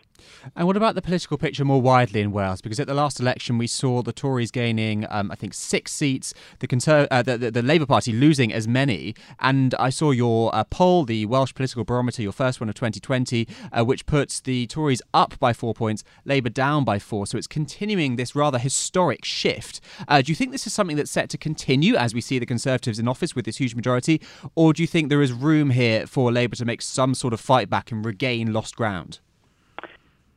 And 0.55 0.67
what 0.67 0.77
about 0.77 0.95
the 0.95 1.01
political 1.01 1.37
picture 1.37 1.65
more 1.65 1.81
widely 1.81 2.21
in 2.21 2.31
Wales? 2.31 2.61
Because 2.61 2.79
at 2.79 2.87
the 2.87 2.93
last 2.93 3.19
election, 3.19 3.57
we 3.57 3.67
saw 3.67 4.01
the 4.01 4.13
Tories 4.13 4.51
gaining, 4.51 5.05
um, 5.09 5.31
I 5.31 5.35
think, 5.35 5.53
six 5.53 5.91
seats, 5.91 6.33
the, 6.59 7.07
uh, 7.09 7.23
the, 7.23 7.37
the, 7.37 7.51
the, 7.51 7.61
Labour 7.61 7.85
Party 7.85 8.11
losing 8.11 8.53
as 8.53 8.67
many. 8.67 9.15
And 9.39 9.73
I 9.75 9.89
saw 9.89 10.11
your 10.11 10.53
uh, 10.53 10.63
poll, 10.65 11.05
the 11.05 11.25
Welsh 11.25 11.53
Political 11.53 11.85
Barometer, 11.85 12.21
your 12.21 12.31
first 12.31 12.59
one 12.59 12.69
of 12.69 12.75
2020, 12.75 13.47
uh, 13.71 13.83
which 13.83 14.05
puts 14.05 14.41
the 14.41 14.67
Tories 14.67 15.01
up 15.13 15.39
by 15.39 15.53
four 15.53 15.73
points, 15.73 16.03
Labour 16.25 16.49
down 16.49 16.83
by 16.83 16.99
four. 16.99 17.25
So 17.25 17.37
it's 17.37 17.47
continuing 17.47 18.15
this 18.15 18.35
rather 18.35 18.59
historic 18.59 19.25
shift. 19.25 19.79
Uh, 20.07 20.21
do 20.21 20.31
you 20.31 20.35
think 20.35 20.51
this 20.51 20.67
is 20.67 20.73
something 20.73 20.97
that's 20.97 21.11
set 21.11 21.29
to 21.31 21.37
continue 21.37 21.95
as 21.95 22.13
we 22.13 22.21
see 22.21 22.37
the 22.37 22.45
Conservatives 22.45 22.99
in 22.99 23.07
office 23.07 23.35
with 23.35 23.45
this 23.45 23.57
huge 23.57 23.75
majority? 23.75 24.21
Or 24.55 24.73
do 24.73 24.83
you 24.83 24.87
think 24.87 25.00
there 25.09 25.21
is 25.21 25.31
room 25.31 25.69
here 25.71 26.07
for 26.07 26.31
Labour 26.31 26.55
to 26.55 26.65
make 26.65 26.81
some 26.81 27.13
sort 27.13 27.33
of 27.33 27.39
fight 27.39 27.69
back 27.69 27.91
and 27.91 28.05
regain 28.05 28.53
lost 28.53 28.75
ground? 28.75 29.19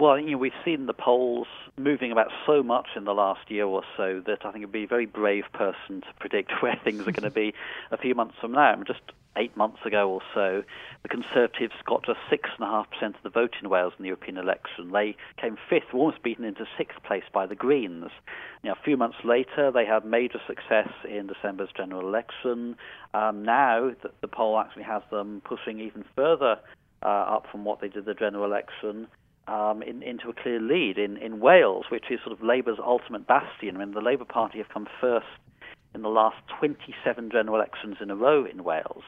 Well, 0.01 0.19
you 0.19 0.33
know, 0.33 0.39
we've 0.39 0.53
seen 0.65 0.87
the 0.87 0.93
polls 0.93 1.47
moving 1.77 2.13
about 2.13 2.29
so 2.47 2.63
much 2.63 2.89
in 2.97 3.05
the 3.05 3.15
last 3.15 3.51
year 3.51 3.65
or 3.65 3.83
so 3.97 4.23
that 4.27 4.45
I 4.45 4.53
think 4.53 4.63
it'd 4.63 4.73
be 4.73 4.85
a 4.85 4.89
very 4.89 5.07
brave 5.07 5.45
person 5.53 6.03
to 6.03 6.07
predict 6.19 6.53
where 6.61 6.79
things 6.83 7.01
are 7.01 7.13
going 7.13 7.23
to 7.23 7.31
be 7.31 7.55
a 7.91 7.97
few 7.97 8.15
months 8.15 8.35
from 8.41 8.53
now. 8.53 8.83
Just 8.87 9.01
eight 9.37 9.57
months 9.57 9.81
ago 9.85 10.09
or 10.09 10.21
so, 10.33 10.63
the 11.03 11.09
Conservatives 11.09 11.75
got 11.87 12.05
just 12.05 12.19
six 12.31 12.51
and 12.59 12.67
a 12.67 12.71
half 12.71 12.91
percent 12.91 13.17
of 13.17 13.23
the 13.23 13.31
vote 13.31 13.55
in 13.61 13.69
Wales 13.69 13.93
in 13.99 14.03
the 14.03 14.09
European 14.09 14.39
election. 14.39 14.91
They 14.93 15.17
came 15.41 15.57
fifth, 15.69 15.93
almost 15.93 16.23
beaten 16.23 16.45
into 16.45 16.67
sixth 16.79 17.03
place 17.03 17.25
by 17.33 17.47
the 17.47 17.55
Greens. 17.55 18.11
Know, 18.63 18.73
a 18.73 18.85
few 18.85 18.97
months 18.97 19.19
later, 19.25 19.71
they 19.71 19.85
had 19.85 20.05
major 20.05 20.41
success 20.47 20.89
in 21.09 21.27
December's 21.27 21.71
general 21.77 22.07
election. 22.07 22.77
Um, 23.13 23.45
now, 23.45 23.91
the, 24.03 24.11
the 24.21 24.29
poll 24.29 24.59
actually 24.59 24.85
has 24.85 25.03
them 25.11 25.43
pushing 25.45 25.81
even 25.81 26.05
further 26.17 26.59
uh, 27.03 27.09
up 27.09 27.47
from 27.51 27.65
what 27.65 27.81
they 27.81 27.89
did 27.89 28.07
the 28.07 28.15
general 28.15 28.45
election 28.45 29.07
um, 29.47 29.83
in, 29.83 30.03
into 30.03 30.31
a 30.31 30.33
clear 30.33 30.61
lead 30.61 30.97
in, 30.99 31.17
in 31.19 31.41
Wales, 31.41 31.87
which 31.91 32.05
is 32.11 32.21
sort 32.25 32.39
of 32.39 32.45
Labour's 32.45 32.79
ultimate 32.85 33.27
bastion. 33.27 33.77
I 33.77 33.79
mean, 33.85 33.93
the 33.93 34.01
Labour 34.01 34.25
Party 34.25 34.59
have 34.59 34.69
come 34.69 34.89
first 35.01 35.27
in 35.95 36.03
the 36.03 36.09
last 36.09 36.37
27 36.59 37.31
general 37.31 37.57
elections 37.57 37.97
in 38.01 38.11
a 38.11 38.17
row 38.17 38.45
in 38.45 38.65
Wales. 38.65 39.05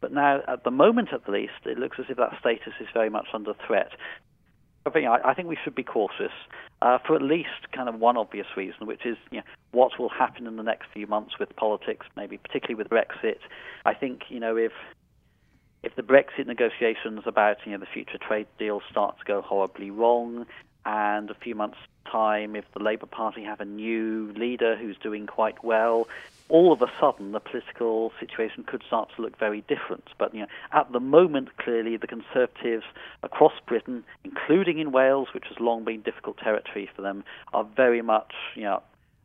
But 0.00 0.12
now, 0.12 0.42
at 0.46 0.64
the 0.64 0.70
moment 0.70 1.12
at 1.12 1.28
least, 1.28 1.66
it 1.66 1.78
looks 1.78 1.98
as 1.98 2.06
if 2.08 2.16
that 2.16 2.38
status 2.38 2.74
is 2.80 2.86
very 2.94 3.10
much 3.10 3.26
under 3.32 3.54
threat. 3.66 3.92
I 4.86 5.34
think 5.34 5.48
we 5.48 5.58
should 5.62 5.74
be 5.74 5.82
cautious 5.82 6.32
uh, 6.80 6.98
for 7.06 7.14
at 7.14 7.20
least 7.20 7.72
kind 7.72 7.88
of 7.88 7.96
one 8.00 8.16
obvious 8.16 8.46
reason, 8.56 8.86
which 8.86 9.04
is 9.04 9.16
you 9.30 9.38
know, 9.38 9.44
what 9.72 9.98
will 9.98 10.08
happen 10.08 10.46
in 10.46 10.56
the 10.56 10.62
next 10.62 10.86
few 10.94 11.06
months 11.06 11.38
with 11.38 11.54
politics, 11.56 12.06
maybe 12.16 12.38
particularly 12.38 12.76
with 12.76 12.88
Brexit. 12.88 13.38
I 13.84 13.92
think 13.92 14.22
you 14.30 14.40
know 14.40 14.56
if 14.56 14.72
if 15.82 15.94
the 15.94 16.02
Brexit 16.02 16.46
negotiations 16.46 17.22
about 17.26 17.58
you 17.66 17.72
know 17.72 17.78
the 17.78 17.86
future 17.86 18.18
trade 18.18 18.46
deal 18.58 18.80
start 18.90 19.18
to 19.18 19.24
go 19.24 19.42
horribly 19.42 19.90
wrong, 19.90 20.46
and 20.86 21.30
a 21.30 21.34
few 21.34 21.54
months' 21.54 21.78
time, 22.10 22.56
if 22.56 22.64
the 22.72 22.82
Labour 22.82 23.06
Party 23.06 23.44
have 23.44 23.60
a 23.60 23.64
new 23.64 24.32
leader 24.36 24.76
who's 24.76 24.96
doing 24.98 25.26
quite 25.26 25.62
well, 25.62 26.08
all 26.48 26.72
of 26.72 26.82
a 26.82 26.90
sudden 27.00 27.32
the 27.32 27.40
political 27.40 28.12
situation 28.18 28.64
could 28.64 28.82
start 28.86 29.10
to 29.16 29.22
look 29.22 29.38
very 29.38 29.62
different. 29.62 30.08
But 30.18 30.34
you 30.34 30.40
know, 30.40 30.46
at 30.72 30.90
the 30.92 31.00
moment, 31.00 31.56
clearly 31.58 31.96
the 31.96 32.06
Conservatives 32.06 32.84
across 33.22 33.52
Britain, 33.66 34.04
including 34.24 34.78
in 34.78 34.92
Wales, 34.92 35.28
which 35.34 35.46
has 35.48 35.60
long 35.60 35.84
been 35.84 36.02
difficult 36.02 36.38
territory 36.38 36.88
for 36.94 37.02
them, 37.02 37.24
are 37.52 37.64
very 37.64 38.02
much 38.02 38.32
you 38.54 38.62
know 38.62 38.82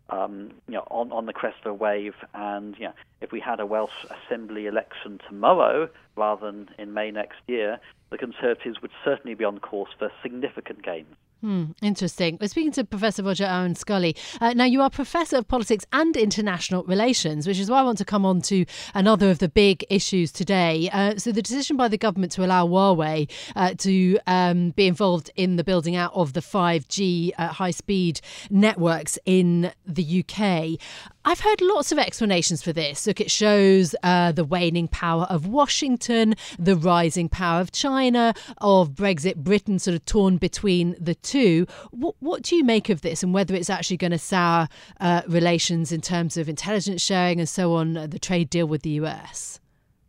um, 0.10 0.52
you 0.68 0.76
know, 0.76 0.86
on, 0.92 1.12
on 1.12 1.26
the 1.26 1.34
crest 1.34 1.58
of 1.66 1.72
a 1.72 1.74
wave. 1.74 2.14
And 2.34 2.76
you 2.78 2.86
know, 2.86 2.94
if 3.22 3.32
we 3.32 3.40
had 3.40 3.60
a 3.60 3.66
Welsh 3.66 4.06
Assembly 4.10 4.68
election 4.68 5.20
tomorrow 5.28 5.90
rather 6.16 6.46
than 6.46 6.70
in 6.78 6.94
May 6.94 7.12
next 7.12 7.40
year, 7.48 7.80
the 8.10 8.18
Conservatives 8.18 8.82
would 8.82 8.92
certainly 9.04 9.34
be 9.34 9.44
on 9.44 9.60
course 9.60 9.92
for 9.98 10.12
significant 10.22 10.84
gains. 10.84 11.16
Hmm, 11.43 11.71
interesting. 11.82 12.38
We're 12.39 12.47
speaking 12.47 12.71
to 12.71 12.86
Professor 12.86 13.21
Roger 13.21 13.43
Awan-Scully. 13.43 14.15
Uh, 14.39 14.53
now, 14.53 14.63
you 14.63 14.82
are 14.82 14.89
Professor 14.89 15.36
of 15.36 15.47
Politics 15.49 15.86
and 15.91 16.15
International 16.15 16.86
Relations, 16.86 17.45
which 17.45 17.60
is 17.60 17.69
why 17.69 17.82
I 17.82 17.84
want 17.84 17.97
to 17.97 18.06
come 18.06 18.25
on 18.25 18.41
to 18.43 18.65
another 18.93 19.29
of 19.29 19.39
the 19.39 19.49
big 19.49 19.86
issues 19.89 20.32
today. 20.32 20.89
Uh, 20.93 21.17
so, 21.17 21.34
the 21.34 21.41
decision 21.41 21.75
by 21.75 21.89
the 21.89 21.97
government 21.97 22.32
to 22.32 22.45
allow 22.45 22.65
Huawei 22.65 23.29
uh, 23.58 23.73
to 23.79 24.17
um, 24.25 24.69
be 24.69 24.88
involved 24.88 25.32
in 25.36 25.58
the 25.58 25.65
building 25.65 25.97
out 25.97 26.13
of 26.15 26.32
the 26.32 26.39
5G 26.39 27.34
uh, 27.38 27.47
high 27.49 27.71
speed 27.71 28.21
networks 28.49 29.19
in 29.25 29.73
the 29.86 30.23
UK. 30.23 30.79
I've 31.26 31.40
heard 31.40 31.62
lots 31.62 31.94
of 31.94 32.00
explanations 32.00 32.62
for 32.62 32.74
this. 32.74 33.08
Look, 33.08 33.22
it 33.22 33.32
shows 33.32 33.96
uh, 34.04 34.34
the 34.34 34.44
waning 34.44 34.90
power 34.90 35.24
of 35.30 35.48
Washington, 35.48 36.36
the 36.60 36.76
rising 36.76 37.30
power 37.30 37.62
of 37.62 37.72
China, 37.72 38.34
of 38.58 38.92
Brexit 38.92 39.38
Britain 39.38 39.80
sort 39.80 39.96
of 39.96 40.04
torn 40.06 40.36
between 40.36 40.98
the 41.00 41.16
two. 41.16 41.66
What, 41.92 42.16
what 42.20 42.42
do 42.42 42.58
you 42.58 42.64
make 42.66 42.90
of 42.90 43.02
this 43.02 43.24
and 43.24 43.34
whether 43.34 43.56
it's 43.56 43.70
actually 43.70 43.98
going 43.98 44.12
to 44.12 44.18
sour 44.18 44.68
uh, 45.00 45.22
relations 45.28 45.94
in 45.94 46.02
terms 46.02 46.36
of 46.36 46.50
intelligence 46.50 47.02
sharing 47.02 47.40
and 47.40 47.48
so 47.48 47.74
on, 47.76 47.94
the 47.94 48.20
trade 48.20 48.50
deal 48.50 48.68
with 48.68 48.82
the 48.82 48.92
US? 48.92 49.62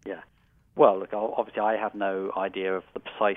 Yeah. 0.05 0.21
Well, 0.75 0.99
look, 0.99 1.13
obviously, 1.13 1.63
I 1.63 1.77
have 1.77 1.95
no 1.95 2.33
idea 2.37 2.77
of 2.77 2.83
the 2.93 2.99
precise 3.01 3.37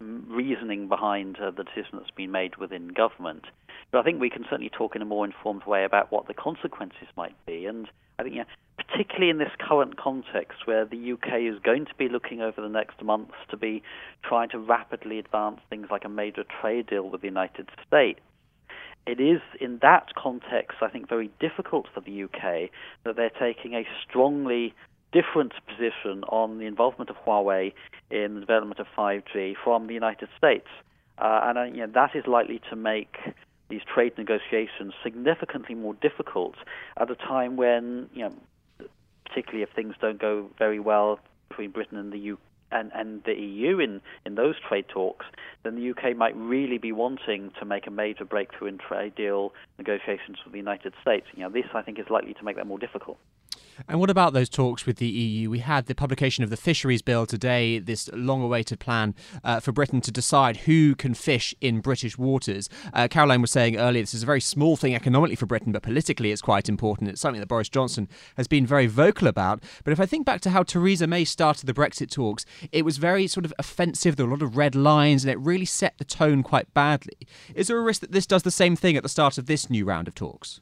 reasoning 0.00 0.86
behind 0.86 1.38
uh, 1.40 1.50
the 1.50 1.64
decision 1.64 1.98
that's 1.98 2.12
been 2.12 2.30
made 2.30 2.56
within 2.56 2.88
government. 2.88 3.46
But 3.90 4.00
I 4.00 4.02
think 4.02 4.20
we 4.20 4.30
can 4.30 4.44
certainly 4.44 4.70
talk 4.70 4.94
in 4.94 5.02
a 5.02 5.06
more 5.06 5.24
informed 5.24 5.64
way 5.64 5.84
about 5.84 6.12
what 6.12 6.26
the 6.28 6.34
consequences 6.34 7.08
might 7.16 7.34
be. 7.46 7.66
And 7.66 7.88
I 8.18 8.22
think, 8.22 8.34
yeah, 8.36 8.44
particularly 8.76 9.30
in 9.30 9.38
this 9.38 9.52
current 9.58 9.96
context 9.96 10.66
where 10.66 10.84
the 10.84 11.12
UK 11.12 11.40
is 11.40 11.58
going 11.62 11.86
to 11.86 11.94
be 11.96 12.08
looking 12.08 12.40
over 12.40 12.60
the 12.60 12.68
next 12.68 13.02
months 13.02 13.34
to 13.50 13.56
be 13.56 13.82
trying 14.22 14.50
to 14.50 14.58
rapidly 14.58 15.18
advance 15.18 15.60
things 15.70 15.88
like 15.90 16.04
a 16.04 16.08
major 16.08 16.44
trade 16.60 16.86
deal 16.86 17.08
with 17.08 17.22
the 17.22 17.26
United 17.28 17.68
States, 17.86 18.20
it 19.08 19.20
is 19.20 19.40
in 19.58 19.78
that 19.80 20.14
context, 20.14 20.78
I 20.82 20.88
think, 20.88 21.08
very 21.08 21.30
difficult 21.40 21.86
for 21.94 22.00
the 22.00 22.24
UK 22.24 22.70
that 23.04 23.16
they're 23.16 23.30
taking 23.30 23.74
a 23.74 23.84
strongly 24.06 24.74
different 25.12 25.54
position 25.66 26.24
on 26.28 26.58
the 26.58 26.66
involvement 26.66 27.08
of 27.08 27.16
Huawei 27.16 27.72
in 28.10 28.34
the 28.34 28.40
development 28.40 28.78
of 28.80 28.86
5G 28.96 29.54
from 29.64 29.86
the 29.86 29.94
United 29.94 30.28
States. 30.36 30.66
Uh, 31.16 31.40
and 31.44 31.58
uh, 31.58 31.62
you 31.62 31.86
know, 31.86 31.92
that 31.94 32.14
is 32.14 32.26
likely 32.26 32.60
to 32.68 32.76
make 32.76 33.16
these 33.68 33.82
trade 33.92 34.16
negotiations 34.16 34.94
significantly 35.02 35.74
more 35.74 35.94
difficult 35.94 36.54
at 36.96 37.10
a 37.10 37.14
time 37.14 37.56
when, 37.56 38.08
you 38.14 38.22
know, 38.22 38.32
particularly 39.26 39.62
if 39.62 39.70
things 39.70 39.94
don't 40.00 40.20
go 40.20 40.48
very 40.58 40.80
well 40.80 41.18
between 41.48 41.70
Britain 41.70 41.98
and 41.98 42.12
the 42.12 42.36
and, 42.70 42.90
and 42.94 43.22
the 43.24 43.32
EU 43.32 43.78
in, 43.78 44.00
in 44.26 44.34
those 44.34 44.54
trade 44.68 44.84
talks, 44.88 45.24
then 45.62 45.76
the 45.76 45.90
UK 45.90 46.16
might 46.16 46.36
really 46.36 46.76
be 46.78 46.92
wanting 46.92 47.50
to 47.58 47.64
make 47.64 47.86
a 47.86 47.90
major 47.90 48.24
breakthrough 48.24 48.68
in 48.68 48.78
trade 48.78 49.14
deal 49.14 49.54
negotiations 49.78 50.36
with 50.44 50.52
the 50.52 50.58
United 50.58 50.92
States. 51.00 51.26
You 51.34 51.44
know, 51.44 51.50
this 51.50 51.64
I 51.74 51.82
think 51.82 51.98
is 51.98 52.06
likely 52.10 52.34
to 52.34 52.44
make 52.44 52.56
that 52.56 52.66
more 52.66 52.78
difficult. 52.78 53.18
And 53.86 54.00
what 54.00 54.10
about 54.10 54.32
those 54.32 54.48
talks 54.48 54.86
with 54.86 54.96
the 54.96 55.06
EU? 55.06 55.50
We 55.50 55.60
had 55.60 55.86
the 55.86 55.94
publication 55.94 56.42
of 56.42 56.50
the 56.50 56.56
Fisheries 56.56 57.02
Bill 57.02 57.26
today, 57.26 57.78
this 57.78 58.10
long 58.12 58.42
awaited 58.42 58.80
plan 58.80 59.14
uh, 59.44 59.60
for 59.60 59.72
Britain 59.72 60.00
to 60.00 60.10
decide 60.10 60.58
who 60.58 60.94
can 60.94 61.14
fish 61.14 61.54
in 61.60 61.80
British 61.80 62.18
waters. 62.18 62.68
Uh, 62.92 63.06
Caroline 63.08 63.40
was 63.40 63.50
saying 63.50 63.76
earlier 63.76 64.02
this 64.02 64.14
is 64.14 64.22
a 64.22 64.26
very 64.26 64.40
small 64.40 64.76
thing 64.76 64.94
economically 64.94 65.36
for 65.36 65.46
Britain, 65.46 65.72
but 65.72 65.82
politically 65.82 66.32
it's 66.32 66.42
quite 66.42 66.68
important. 66.68 67.08
It's 67.10 67.20
something 67.20 67.40
that 67.40 67.46
Boris 67.46 67.68
Johnson 67.68 68.08
has 68.36 68.48
been 68.48 68.66
very 68.66 68.86
vocal 68.86 69.28
about. 69.28 69.62
But 69.84 69.92
if 69.92 70.00
I 70.00 70.06
think 70.06 70.26
back 70.26 70.40
to 70.42 70.50
how 70.50 70.62
Theresa 70.62 71.06
May 71.06 71.24
started 71.24 71.66
the 71.66 71.74
Brexit 71.74 72.10
talks, 72.10 72.44
it 72.72 72.84
was 72.84 72.96
very 72.98 73.26
sort 73.26 73.44
of 73.44 73.52
offensive. 73.58 74.16
There 74.16 74.26
were 74.26 74.32
a 74.32 74.36
lot 74.36 74.42
of 74.42 74.56
red 74.56 74.74
lines, 74.74 75.24
and 75.24 75.30
it 75.30 75.38
really 75.38 75.64
set 75.64 75.98
the 75.98 76.04
tone 76.04 76.42
quite 76.42 76.72
badly. 76.74 77.18
Is 77.54 77.68
there 77.68 77.78
a 77.78 77.82
risk 77.82 78.00
that 78.00 78.12
this 78.12 78.26
does 78.26 78.42
the 78.42 78.50
same 78.50 78.76
thing 78.76 78.96
at 78.96 79.02
the 79.02 79.08
start 79.08 79.38
of 79.38 79.46
this 79.46 79.70
new 79.70 79.84
round 79.84 80.08
of 80.08 80.14
talks? 80.14 80.60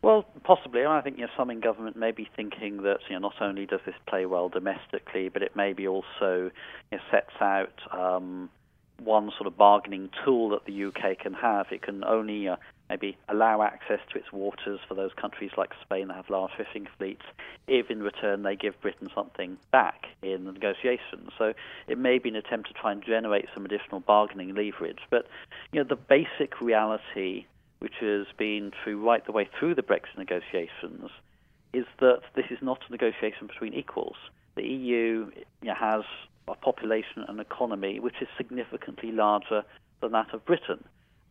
Well, 0.00 0.24
possibly. 0.44 0.84
I 0.86 1.00
think 1.00 1.18
you 1.18 1.24
know, 1.24 1.32
some 1.36 1.50
in 1.50 1.60
government 1.60 1.96
may 1.96 2.12
be 2.12 2.28
thinking 2.36 2.82
that 2.82 2.98
you 3.08 3.18
know, 3.18 3.28
not 3.28 3.42
only 3.42 3.66
does 3.66 3.80
this 3.84 3.96
play 4.06 4.26
well 4.26 4.48
domestically, 4.48 5.28
but 5.28 5.42
it 5.42 5.56
maybe 5.56 5.88
also 5.88 6.50
you 6.90 6.92
know, 6.92 6.98
sets 7.10 7.34
out 7.40 7.72
um, 7.92 8.48
one 9.02 9.30
sort 9.36 9.46
of 9.46 9.56
bargaining 9.56 10.10
tool 10.24 10.50
that 10.50 10.64
the 10.66 10.84
UK 10.84 11.18
can 11.18 11.34
have. 11.34 11.66
It 11.72 11.82
can 11.82 12.04
only 12.04 12.48
uh, 12.48 12.56
maybe 12.88 13.16
allow 13.28 13.62
access 13.62 13.98
to 14.12 14.18
its 14.18 14.32
waters 14.32 14.80
for 14.86 14.94
those 14.94 15.10
countries 15.20 15.50
like 15.56 15.70
Spain 15.82 16.08
that 16.08 16.16
have 16.16 16.30
large 16.30 16.52
fishing 16.56 16.86
fleets, 16.96 17.24
if 17.66 17.90
in 17.90 18.02
return 18.02 18.44
they 18.44 18.56
give 18.56 18.80
Britain 18.80 19.08
something 19.14 19.58
back 19.72 20.06
in 20.22 20.44
the 20.44 20.52
negotiations. 20.52 21.30
So 21.36 21.54
it 21.86 21.98
may 21.98 22.18
be 22.18 22.28
an 22.28 22.36
attempt 22.36 22.68
to 22.68 22.74
try 22.74 22.92
and 22.92 23.04
generate 23.04 23.46
some 23.52 23.64
additional 23.64 24.00
bargaining 24.00 24.54
leverage. 24.54 25.00
But 25.10 25.26
you 25.72 25.82
know, 25.82 25.88
the 25.88 25.96
basic 25.96 26.60
reality 26.60 27.46
which 27.78 27.94
has 28.00 28.26
been 28.36 28.72
true 28.82 29.00
right 29.04 29.24
the 29.24 29.32
way 29.32 29.48
through 29.58 29.74
the 29.74 29.82
Brexit 29.82 30.18
negotiations, 30.18 31.10
is 31.72 31.86
that 32.00 32.20
this 32.34 32.46
is 32.50 32.58
not 32.62 32.80
a 32.88 32.92
negotiation 32.92 33.46
between 33.46 33.74
equals. 33.74 34.16
The 34.56 34.64
EU 34.64 35.30
has 35.66 36.02
a 36.48 36.54
population 36.54 37.24
and 37.28 37.40
economy 37.40 38.00
which 38.00 38.16
is 38.20 38.28
significantly 38.36 39.12
larger 39.12 39.62
than 40.00 40.12
that 40.12 40.32
of 40.32 40.44
Britain. 40.44 40.82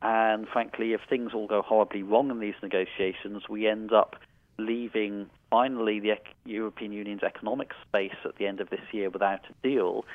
And 0.02 0.48
frankly, 0.48 0.94
if 0.94 1.02
things 1.10 1.32
all 1.34 1.48
go 1.48 1.62
horribly 1.62 2.04
wrong 2.04 2.30
in 2.30 2.40
these 2.40 2.54
negotiations, 2.62 3.50
we 3.50 3.68
end 3.68 3.92
up 3.92 4.16
leaving 4.60 5.30
finally 5.50 6.00
the 6.00 6.16
European 6.46 6.92
Union's 6.92 7.24
economic 7.24 7.72
space 7.88 8.16
at 8.26 8.38
the 8.38 8.48
end 8.48 8.60
of 8.60 8.70
this 8.70 8.82
year 8.92 9.10
without 9.10 9.42
a 9.50 9.68
deal. 9.68 10.06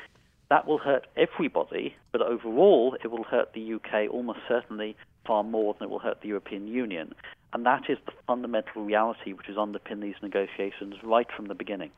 That 0.50 0.66
will 0.66 0.78
hurt 0.78 1.06
everybody, 1.16 1.96
but 2.12 2.22
overall, 2.22 2.96
it 3.02 3.10
will 3.10 3.24
hurt 3.24 3.52
the 3.54 3.74
UK 3.74 4.10
almost 4.10 4.40
certainly 4.46 4.96
far 5.26 5.44
more 5.44 5.74
than 5.74 5.88
it 5.88 5.90
will 5.90 5.98
hurt 5.98 6.20
the 6.20 6.28
European 6.28 6.66
Union. 6.66 7.14
And 7.52 7.66
that 7.66 7.82
is 7.88 7.98
the 8.06 8.12
fundamental 8.26 8.82
reality 8.82 9.32
which 9.32 9.46
has 9.46 9.58
underpinned 9.58 10.02
these 10.02 10.14
negotiations 10.22 10.94
right 11.02 11.26
from 11.36 11.46
the 11.46 11.54
beginning. 11.54 11.90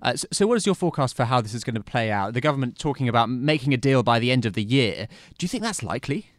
Uh, 0.00 0.16
so, 0.16 0.26
so, 0.32 0.46
what 0.46 0.56
is 0.56 0.64
your 0.64 0.74
forecast 0.74 1.16
for 1.16 1.24
how 1.24 1.40
this 1.40 1.52
is 1.52 1.62
going 1.62 1.74
to 1.74 1.82
play 1.82 2.10
out? 2.10 2.32
The 2.32 2.40
government 2.40 2.78
talking 2.78 3.08
about 3.08 3.28
making 3.28 3.74
a 3.74 3.76
deal 3.76 4.02
by 4.02 4.18
the 4.18 4.30
end 4.30 4.46
of 4.46 4.54
the 4.54 4.62
year. 4.62 5.08
Do 5.36 5.44
you 5.44 5.48
think 5.48 5.62
that's 5.62 5.82
likely? 5.82 6.30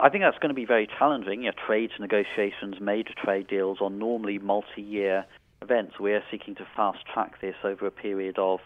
I 0.00 0.08
think 0.08 0.24
that's 0.24 0.38
going 0.38 0.48
to 0.48 0.54
be 0.54 0.64
very 0.64 0.88
challenging. 0.98 1.42
You 1.42 1.50
know, 1.50 1.56
trade 1.66 1.90
negotiations, 2.00 2.76
major 2.80 3.14
trade 3.22 3.46
deals 3.48 3.78
are 3.80 3.90
normally 3.90 4.38
multi 4.38 4.82
year 4.82 5.26
events. 5.60 5.94
We're 6.00 6.24
seeking 6.30 6.54
to 6.56 6.66
fast 6.74 6.98
track 7.12 7.40
this 7.40 7.54
over 7.62 7.86
a 7.86 7.90
period 7.90 8.38
of 8.38 8.60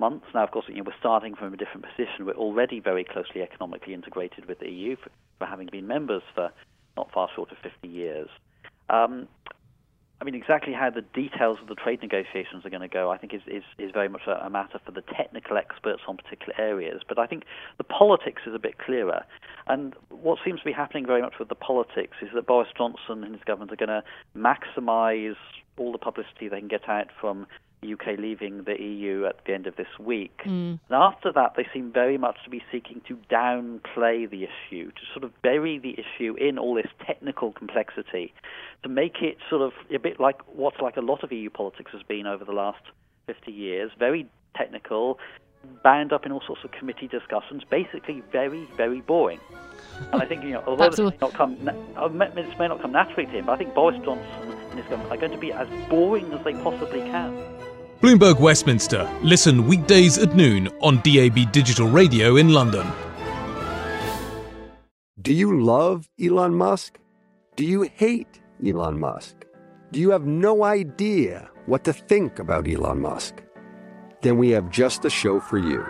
months. 0.00 0.26
Now, 0.34 0.42
of 0.42 0.50
course, 0.50 0.66
you 0.68 0.76
know, 0.76 0.82
we're 0.84 0.98
starting 0.98 1.36
from 1.36 1.54
a 1.54 1.56
different 1.56 1.84
position. 1.84 2.26
We're 2.26 2.32
already 2.32 2.80
very 2.80 3.04
closely 3.04 3.42
economically 3.42 3.94
integrated 3.94 4.46
with 4.46 4.58
the 4.58 4.68
EU 4.68 4.96
for, 4.96 5.10
for 5.38 5.46
having 5.46 5.68
been 5.70 5.86
members 5.86 6.22
for 6.34 6.50
not 6.96 7.12
far 7.12 7.28
short 7.34 7.52
of 7.52 7.58
50 7.58 7.86
years. 7.86 8.28
Um, 8.88 9.28
I 10.20 10.24
mean, 10.24 10.34
exactly 10.34 10.74
how 10.74 10.90
the 10.90 11.00
details 11.00 11.58
of 11.62 11.68
the 11.68 11.74
trade 11.74 12.02
negotiations 12.02 12.66
are 12.66 12.70
going 12.70 12.82
to 12.82 12.88
go, 12.88 13.10
I 13.10 13.16
think, 13.16 13.32
is, 13.32 13.40
is, 13.46 13.62
is 13.78 13.90
very 13.90 14.08
much 14.08 14.22
a, 14.26 14.32
a, 14.44 14.50
matter 14.50 14.78
for 14.84 14.92
the 14.92 15.00
technical 15.00 15.56
experts 15.56 16.02
on 16.06 16.18
particular 16.18 16.52
areas. 16.58 17.00
But 17.08 17.18
I 17.18 17.26
think 17.26 17.44
the 17.78 17.84
politics 17.84 18.42
is 18.46 18.54
a 18.54 18.58
bit 18.58 18.76
clearer. 18.78 19.24
And 19.66 19.94
what 20.10 20.38
seems 20.44 20.60
to 20.60 20.66
be 20.66 20.72
happening 20.72 21.06
very 21.06 21.22
much 21.22 21.34
with 21.38 21.48
the 21.48 21.54
politics 21.54 22.18
is 22.20 22.28
that 22.34 22.46
Boris 22.46 22.68
Johnson 22.76 23.24
and 23.24 23.34
his 23.34 23.44
government 23.44 23.72
are 23.72 23.76
going 23.76 23.88
to 23.88 24.04
maximize 24.36 25.36
all 25.78 25.90
the 25.90 25.98
publicity 25.98 26.48
they 26.48 26.58
can 26.58 26.68
get 26.68 26.86
out 26.86 27.06
from 27.18 27.46
UK 27.82 28.18
leaving 28.18 28.64
the 28.64 28.80
EU 28.80 29.24
at 29.26 29.44
the 29.46 29.54
end 29.54 29.66
of 29.66 29.76
this 29.76 29.88
week. 29.98 30.36
Mm. 30.44 30.78
And 30.88 30.90
after 30.90 31.32
that, 31.32 31.54
they 31.56 31.66
seem 31.72 31.92
very 31.92 32.18
much 32.18 32.36
to 32.44 32.50
be 32.50 32.62
seeking 32.70 33.00
to 33.08 33.16
downplay 33.30 34.28
the 34.28 34.44
issue, 34.44 34.90
to 34.90 35.00
sort 35.12 35.24
of 35.24 35.42
bury 35.42 35.78
the 35.78 35.94
issue 35.98 36.34
in 36.36 36.58
all 36.58 36.74
this 36.74 36.90
technical 37.06 37.52
complexity, 37.52 38.32
to 38.82 38.88
make 38.88 39.22
it 39.22 39.38
sort 39.48 39.62
of 39.62 39.72
a 39.94 39.98
bit 39.98 40.20
like 40.20 40.40
what 40.54 40.80
like 40.82 40.96
a 40.96 41.00
lot 41.00 41.22
of 41.24 41.32
EU 41.32 41.50
politics 41.50 41.90
has 41.92 42.02
been 42.02 42.26
over 42.26 42.44
the 42.44 42.52
last 42.52 42.82
50 43.26 43.50
years, 43.50 43.90
very 43.98 44.28
technical, 44.56 45.18
bound 45.82 46.12
up 46.12 46.26
in 46.26 46.32
all 46.32 46.42
sorts 46.46 46.64
of 46.64 46.72
committee 46.72 47.08
discussions, 47.08 47.62
basically 47.70 48.22
very, 48.32 48.66
very 48.76 49.00
boring. 49.00 49.40
And 50.12 50.22
I 50.22 50.26
think, 50.26 50.42
you 50.42 50.50
know, 50.50 50.64
although 50.66 50.88
this 50.90 50.98
may, 50.98 51.16
not 51.20 51.34
come, 51.34 51.56
uh, 51.96 52.08
this 52.08 52.58
may 52.58 52.68
not 52.68 52.80
come 52.80 52.92
naturally 52.92 53.26
to 53.26 53.32
him, 53.32 53.46
but 53.46 53.52
I 53.52 53.56
think 53.56 53.74
Boris 53.74 53.96
Johnson 54.04 54.52
and 54.70 54.78
his 54.78 54.88
government 54.88 55.12
are 55.12 55.16
going 55.16 55.32
to 55.32 55.38
be 55.38 55.52
as 55.52 55.68
boring 55.88 56.32
as 56.32 56.44
they 56.44 56.54
possibly 56.54 57.00
can. 57.00 57.59
Bloomberg 58.00 58.40
Westminster. 58.40 59.06
Listen 59.22 59.66
weekdays 59.66 60.16
at 60.16 60.34
noon 60.34 60.68
on 60.80 61.02
DAB 61.02 61.52
Digital 61.52 61.86
Radio 61.86 62.36
in 62.36 62.48
London. 62.48 62.90
Do 65.20 65.34
you 65.34 65.60
love 65.60 66.08
Elon 66.18 66.54
Musk? 66.54 66.98
Do 67.56 67.66
you 67.66 67.82
hate 67.82 68.40
Elon 68.66 68.98
Musk? 68.98 69.44
Do 69.92 70.00
you 70.00 70.08
have 70.12 70.24
no 70.24 70.64
idea 70.64 71.50
what 71.66 71.84
to 71.84 71.92
think 71.92 72.38
about 72.38 72.66
Elon 72.66 73.02
Musk? 73.02 73.42
Then 74.22 74.38
we 74.38 74.48
have 74.52 74.70
just 74.70 75.02
the 75.02 75.10
show 75.10 75.38
for 75.38 75.58
you. 75.58 75.84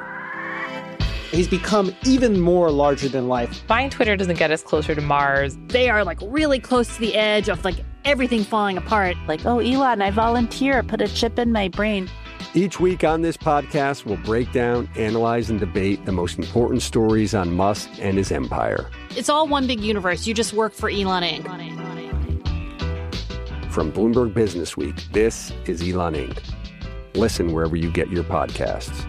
He's 1.30 1.46
become 1.46 1.94
even 2.04 2.40
more 2.40 2.72
larger 2.72 3.08
than 3.08 3.28
life. 3.28 3.64
Buying 3.68 3.88
Twitter 3.88 4.16
doesn't 4.16 4.36
get 4.36 4.50
us 4.50 4.64
closer 4.64 4.96
to 4.96 5.00
Mars. 5.00 5.56
They 5.68 5.88
are 5.88 6.04
like 6.04 6.18
really 6.22 6.58
close 6.58 6.92
to 6.94 7.00
the 7.00 7.14
edge 7.14 7.48
of 7.48 7.64
like 7.64 7.76
everything 8.04 8.44
falling 8.44 8.76
apart. 8.76 9.16
Like, 9.26 9.44
oh, 9.46 9.58
Elon, 9.58 10.02
I 10.02 10.10
volunteer, 10.10 10.82
put 10.82 11.00
a 11.00 11.08
chip 11.08 11.38
in 11.38 11.52
my 11.52 11.68
brain. 11.68 12.08
Each 12.54 12.80
week 12.80 13.04
on 13.04 13.22
this 13.22 13.36
podcast, 13.36 14.04
we'll 14.04 14.16
break 14.18 14.50
down, 14.52 14.88
analyze, 14.96 15.50
and 15.50 15.60
debate 15.60 16.04
the 16.04 16.12
most 16.12 16.38
important 16.38 16.82
stories 16.82 17.34
on 17.34 17.54
Musk 17.54 17.88
and 18.00 18.18
his 18.18 18.32
empire. 18.32 18.90
It's 19.16 19.28
all 19.28 19.46
one 19.46 19.66
big 19.66 19.80
universe. 19.80 20.26
You 20.26 20.34
just 20.34 20.52
work 20.52 20.72
for 20.72 20.90
Elon 20.90 21.22
Inc. 21.22 21.44
From 23.70 23.92
Bloomberg 23.92 24.34
Business 24.34 24.76
Week, 24.76 24.96
this 25.12 25.52
is 25.66 25.80
Elon 25.80 26.14
Inc. 26.14 26.38
Listen 27.14 27.52
wherever 27.52 27.76
you 27.76 27.90
get 27.90 28.10
your 28.10 28.24
podcasts. 28.24 29.06